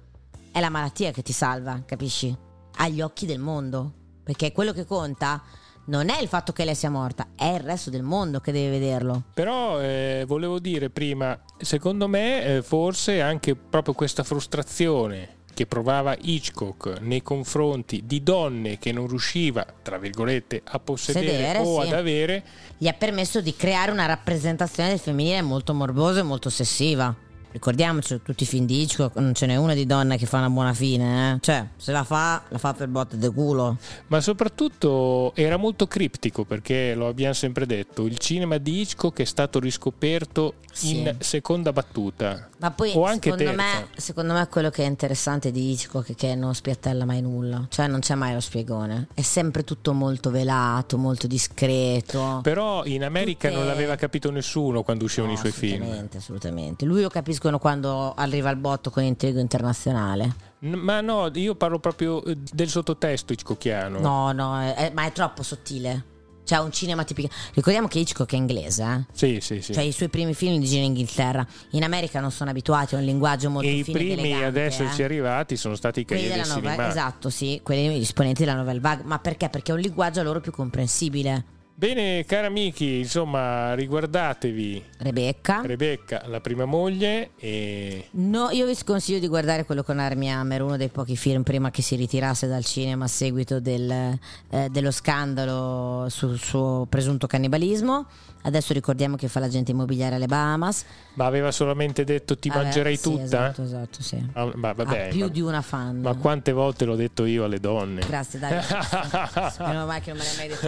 È 0.55 0.61
la 0.61 0.69
malattia 0.69 1.11
che 1.11 1.21
ti 1.21 1.33
salva, 1.33 1.83
capisci? 1.85 2.33
Agli 2.77 3.01
occhi 3.01 3.25
del 3.25 3.39
mondo. 3.39 3.91
Perché 4.23 4.53
quello 4.53 4.71
che 4.71 4.85
conta 4.85 5.43
non 5.87 6.07
è 6.07 6.21
il 6.21 6.29
fatto 6.29 6.53
che 6.53 6.63
lei 6.63 6.75
sia 6.75 6.89
morta, 6.89 7.27
è 7.35 7.55
il 7.55 7.59
resto 7.59 7.89
del 7.89 8.03
mondo 8.03 8.39
che 8.39 8.53
deve 8.53 8.79
vederlo. 8.79 9.23
Però 9.33 9.81
eh, 9.81 10.23
volevo 10.25 10.59
dire 10.59 10.89
prima, 10.89 11.37
secondo 11.57 12.07
me 12.07 12.45
eh, 12.45 12.61
forse 12.61 13.19
anche 13.19 13.57
proprio 13.57 13.93
questa 13.93 14.23
frustrazione 14.23 15.39
che 15.53 15.65
provava 15.65 16.15
Hitchcock 16.17 17.01
nei 17.01 17.21
confronti 17.21 18.03
di 18.05 18.23
donne 18.23 18.77
che 18.77 18.93
non 18.93 19.07
riusciva, 19.07 19.65
tra 19.81 19.97
virgolette, 19.97 20.61
a 20.63 20.79
possedere 20.79 21.27
Sedere, 21.27 21.59
o 21.59 21.81
sì. 21.81 21.87
ad 21.87 21.93
avere, 21.95 22.43
gli 22.77 22.87
ha 22.87 22.93
permesso 22.93 23.41
di 23.41 23.53
creare 23.57 23.91
una 23.91 24.05
rappresentazione 24.05 24.87
del 24.87 24.99
femminile 24.99 25.41
molto 25.41 25.73
morbosa 25.73 26.21
e 26.21 26.23
molto 26.23 26.47
ossessiva. 26.47 27.23
Ricordiamoci, 27.55 28.19
tutti 28.21 28.43
i 28.43 28.45
film 28.45 28.65
di 28.65 28.81
Hitchcock 28.81 29.15
non 29.15 29.33
ce 29.33 29.45
n'è 29.45 29.55
una 29.55 29.73
di 29.73 29.85
donna 29.85 30.17
che 30.17 30.25
fa 30.25 30.39
una 30.39 30.49
buona 30.49 30.73
fine, 30.73 31.35
eh? 31.35 31.37
cioè 31.39 31.65
se 31.77 31.93
la 31.93 32.03
fa, 32.03 32.43
la 32.49 32.57
fa 32.57 32.73
per 32.73 32.89
botte 32.89 33.17
de 33.17 33.31
culo. 33.31 33.77
Ma 34.07 34.19
soprattutto 34.19 35.33
era 35.35 35.55
molto 35.55 35.87
criptico 35.87 36.43
perché 36.43 36.93
lo 36.95 37.07
abbiamo 37.07 37.33
sempre 37.33 37.65
detto, 37.65 38.07
il 38.07 38.17
cinema 38.17 38.57
di 38.57 38.81
Hitchcock 38.81 39.21
è 39.21 39.23
stato 39.23 39.61
riscoperto 39.61 40.55
sì. 40.69 40.97
in 40.97 41.15
seconda 41.19 41.71
battuta. 41.71 42.49
Ma 42.57 42.71
poi 42.71 42.91
o 42.93 43.05
anche 43.05 43.31
secondo, 43.31 43.53
me, 43.53 43.87
secondo 43.95 44.33
me 44.33 44.47
quello 44.49 44.69
che 44.69 44.83
è 44.83 44.87
interessante 44.87 45.51
di 45.51 45.71
Hitchcock 45.71 46.11
è 46.11 46.15
che 46.15 46.35
non 46.35 46.53
spiattella 46.53 47.05
mai 47.05 47.21
nulla, 47.21 47.65
cioè 47.69 47.87
non 47.87 48.01
c'è 48.01 48.15
mai 48.15 48.33
lo 48.33 48.41
spiegone, 48.41 49.07
è 49.13 49.21
sempre 49.21 49.63
tutto 49.63 49.93
molto 49.93 50.29
velato, 50.29 50.97
molto 50.97 51.25
discreto. 51.25 52.41
Però 52.43 52.83
in 52.83 53.05
America 53.05 53.47
Tutte... 53.47 53.59
non 53.59 53.69
l'aveva 53.69 53.95
capito 53.95 54.29
nessuno 54.29 54.83
quando 54.83 55.05
uscivano 55.05 55.31
no, 55.31 55.37
i 55.37 55.39
suoi 55.39 55.53
film. 55.53 55.83
Assolutamente, 55.83 56.17
assolutamente. 56.17 56.85
Lui 56.85 57.01
lo 57.01 57.09
capisco 57.09 57.44
capiscono 57.45 57.59
quando 57.59 58.13
arriva 58.15 58.49
il 58.49 58.57
botto 58.57 58.89
con 58.89 59.03
intrigo 59.03 59.39
internazionale. 59.39 60.53
Ma 60.59 61.01
no, 61.01 61.29
io 61.33 61.55
parlo 61.55 61.79
proprio 61.79 62.23
eh, 62.23 62.37
del 62.51 62.69
sottotesto 62.69 63.33
hitchcockiano. 63.33 63.99
No, 63.99 64.31
no, 64.31 64.59
è, 64.59 64.91
ma 64.93 65.05
è 65.05 65.11
troppo 65.11 65.43
sottile. 65.43 66.13
Cioè, 66.43 66.59
un 66.59 66.71
cinema 66.71 67.03
tipico. 67.03 67.33
Ricordiamo 67.55 67.87
che 67.87 67.97
Hitchcock 67.97 68.31
è 68.33 68.35
inglese, 68.35 68.83
eh? 68.83 69.05
Sì, 69.13 69.39
sì, 69.41 69.61
sì. 69.61 69.73
Cioè, 69.73 69.83
i 69.83 69.91
suoi 69.91 70.09
primi 70.09 70.35
film 70.35 70.59
di 70.59 70.67
giro 70.67 70.81
in 70.81 70.89
Inghilterra. 70.89 71.45
In 71.71 71.83
America 71.83 72.19
non 72.19 72.29
sono 72.29 72.51
abituati 72.51 72.93
a 72.93 72.99
un 72.99 73.03
linguaggio 73.03 73.49
molto 73.49 73.67
e 73.67 73.81
fine. 73.81 73.97
E 73.97 74.03
i 74.03 74.05
primi 74.15 74.43
ad 74.43 74.55
esserci 74.55 75.01
eh? 75.01 75.05
arrivati 75.05 75.57
sono 75.57 75.73
stati 75.73 76.01
i 76.01 76.05
quelli 76.05 76.27
della 76.27 76.45
novella. 76.45 76.87
Esatto, 76.87 77.31
sì, 77.31 77.61
quelli 77.63 77.99
esponenti 77.99 78.43
della 78.43 78.57
novella 78.57 78.79
vague. 78.79 79.05
Ma 79.05 79.17
perché? 79.17 79.49
Perché 79.49 79.71
è 79.71 79.73
un 79.73 79.81
linguaggio 79.81 80.19
a 80.19 80.23
loro 80.23 80.39
più 80.39 80.51
comprensibile. 80.51 81.45
Bene, 81.77 82.23
cari 82.23 82.45
amici, 82.45 82.99
insomma, 82.99 83.73
riguardatevi 83.73 84.81
Rebecca. 84.99 85.59
Rebecca, 85.61 86.23
la 86.27 86.39
prima 86.39 86.63
moglie. 86.63 87.31
E... 87.35 88.07
No, 88.11 88.49
io 88.51 88.65
vi 88.65 88.73
sconsiglio 88.73 89.19
di 89.19 89.27
guardare 89.27 89.65
quello 89.65 89.83
con 89.83 89.99
Armie 89.99 90.29
Hammer, 90.29 90.61
uno 90.61 90.77
dei 90.77 90.87
pochi 90.87 91.17
film 91.17 91.43
prima 91.43 91.71
che 91.71 91.81
si 91.81 91.97
ritirasse 91.97 92.47
dal 92.47 92.63
cinema 92.63 93.03
a 93.03 93.07
seguito 93.09 93.59
del, 93.59 93.91
eh, 93.91 94.69
dello 94.69 94.89
scandalo 94.89 96.07
sul 96.07 96.39
suo 96.39 96.87
presunto 96.87 97.27
cannibalismo. 97.27 98.07
Adesso 98.45 98.73
ricordiamo 98.73 99.15
che 99.15 99.27
fa 99.27 99.39
l'agente 99.39 99.71
immobiliare 99.71 100.15
alle 100.15 100.27
Bahamas. 100.27 100.85
Ma 101.15 101.25
aveva 101.25 101.51
solamente 101.51 102.03
detto 102.03 102.37
ti 102.37 102.49
Vabbè, 102.49 102.61
mangerai 102.61 102.95
sì, 102.95 103.01
tutta? 103.01 103.23
Esatto, 103.23 103.63
esatto, 103.63 104.03
sì. 104.03 104.23
Ah, 104.33 104.51
ma 104.53 104.73
vabbè, 104.73 105.09
più 105.09 105.21
ma, 105.21 105.27
di 105.29 105.41
una 105.41 105.61
fan. 105.63 106.01
Ma 106.01 106.13
quante 106.13 106.51
volte 106.51 106.85
l'ho 106.85 106.95
detto 106.95 107.25
io 107.25 107.45
alle 107.45 107.59
donne? 107.59 108.01
Grazie, 108.05 108.37
dai. 108.37 108.61
Spero 109.49 109.85
mai 109.85 110.01
che 110.01 110.13
non 110.13 110.19
me 110.19 110.23
l'hai 110.23 110.35
mai 110.37 110.47
detto 110.47 110.67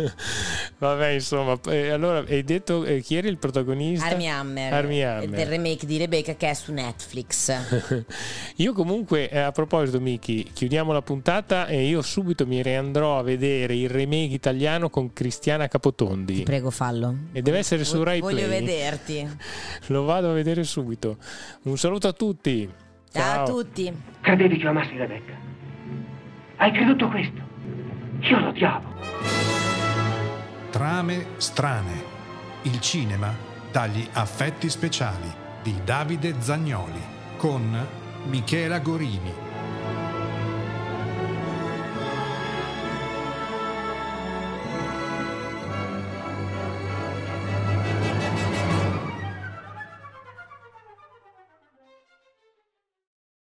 mai. 0.00 0.10
vabbè, 0.78 1.08
insomma, 1.08 1.60
eh, 1.66 1.90
allora 1.90 2.24
hai 2.26 2.42
detto 2.42 2.84
eh, 2.84 3.00
chi 3.00 3.16
era 3.16 3.28
il 3.28 3.36
protagonista? 3.36 4.06
Armie 4.06 4.28
Hammer. 4.28 4.72
Armie 4.72 5.04
Hammer. 5.04 5.28
Del 5.28 5.46
remake 5.46 5.84
di 5.84 5.98
Rebecca 5.98 6.34
che 6.36 6.48
è 6.48 6.54
su 6.54 6.72
Netflix. 6.72 7.52
io 8.56 8.72
comunque, 8.72 9.28
eh, 9.28 9.40
a 9.40 9.52
proposito 9.52 10.00
Miki, 10.00 10.48
chiudiamo 10.54 10.90
la 10.92 11.02
puntata 11.02 11.66
e 11.66 11.84
io 11.86 12.00
subito 12.00 12.46
mi 12.46 12.62
riandrò 12.62 13.18
a 13.18 13.22
vedere 13.22 13.76
il 13.76 13.90
remake 13.90 14.32
italiano 14.32 14.88
con 14.88 15.12
Cristiana 15.12 15.68
Capotonda. 15.68 16.13
Biondi. 16.14 16.34
Ti 16.36 16.42
prego, 16.44 16.70
fallo. 16.70 17.14
E 17.32 17.42
deve 17.42 17.58
essere 17.58 17.84
su 17.84 18.02
Rai 18.02 18.20
Voglio 18.20 18.46
Play. 18.46 18.60
vederti. 18.60 19.28
Lo 19.88 20.04
vado 20.04 20.30
a 20.30 20.32
vedere 20.32 20.62
subito. 20.64 21.16
Un 21.62 21.76
saluto 21.76 22.08
a 22.08 22.12
tutti. 22.12 22.70
Ciao, 23.10 23.42
a 23.42 23.46
tutti. 23.46 23.92
Credevi 24.20 24.56
che 24.58 24.66
amassi 24.66 24.96
Rebecca? 24.96 25.32
Hai 26.56 26.72
creduto 26.72 27.08
questo? 27.08 27.42
Io 28.20 28.38
l'odiavo. 28.38 28.92
Trame 30.70 31.26
strane. 31.36 32.12
Il 32.62 32.80
cinema 32.80 33.32
dagli 33.70 34.06
affetti 34.12 34.70
speciali 34.70 35.30
di 35.62 35.74
Davide 35.84 36.36
Zagnoli 36.38 37.00
con 37.36 37.86
Michela 38.24 38.78
Gorini. 38.78 39.32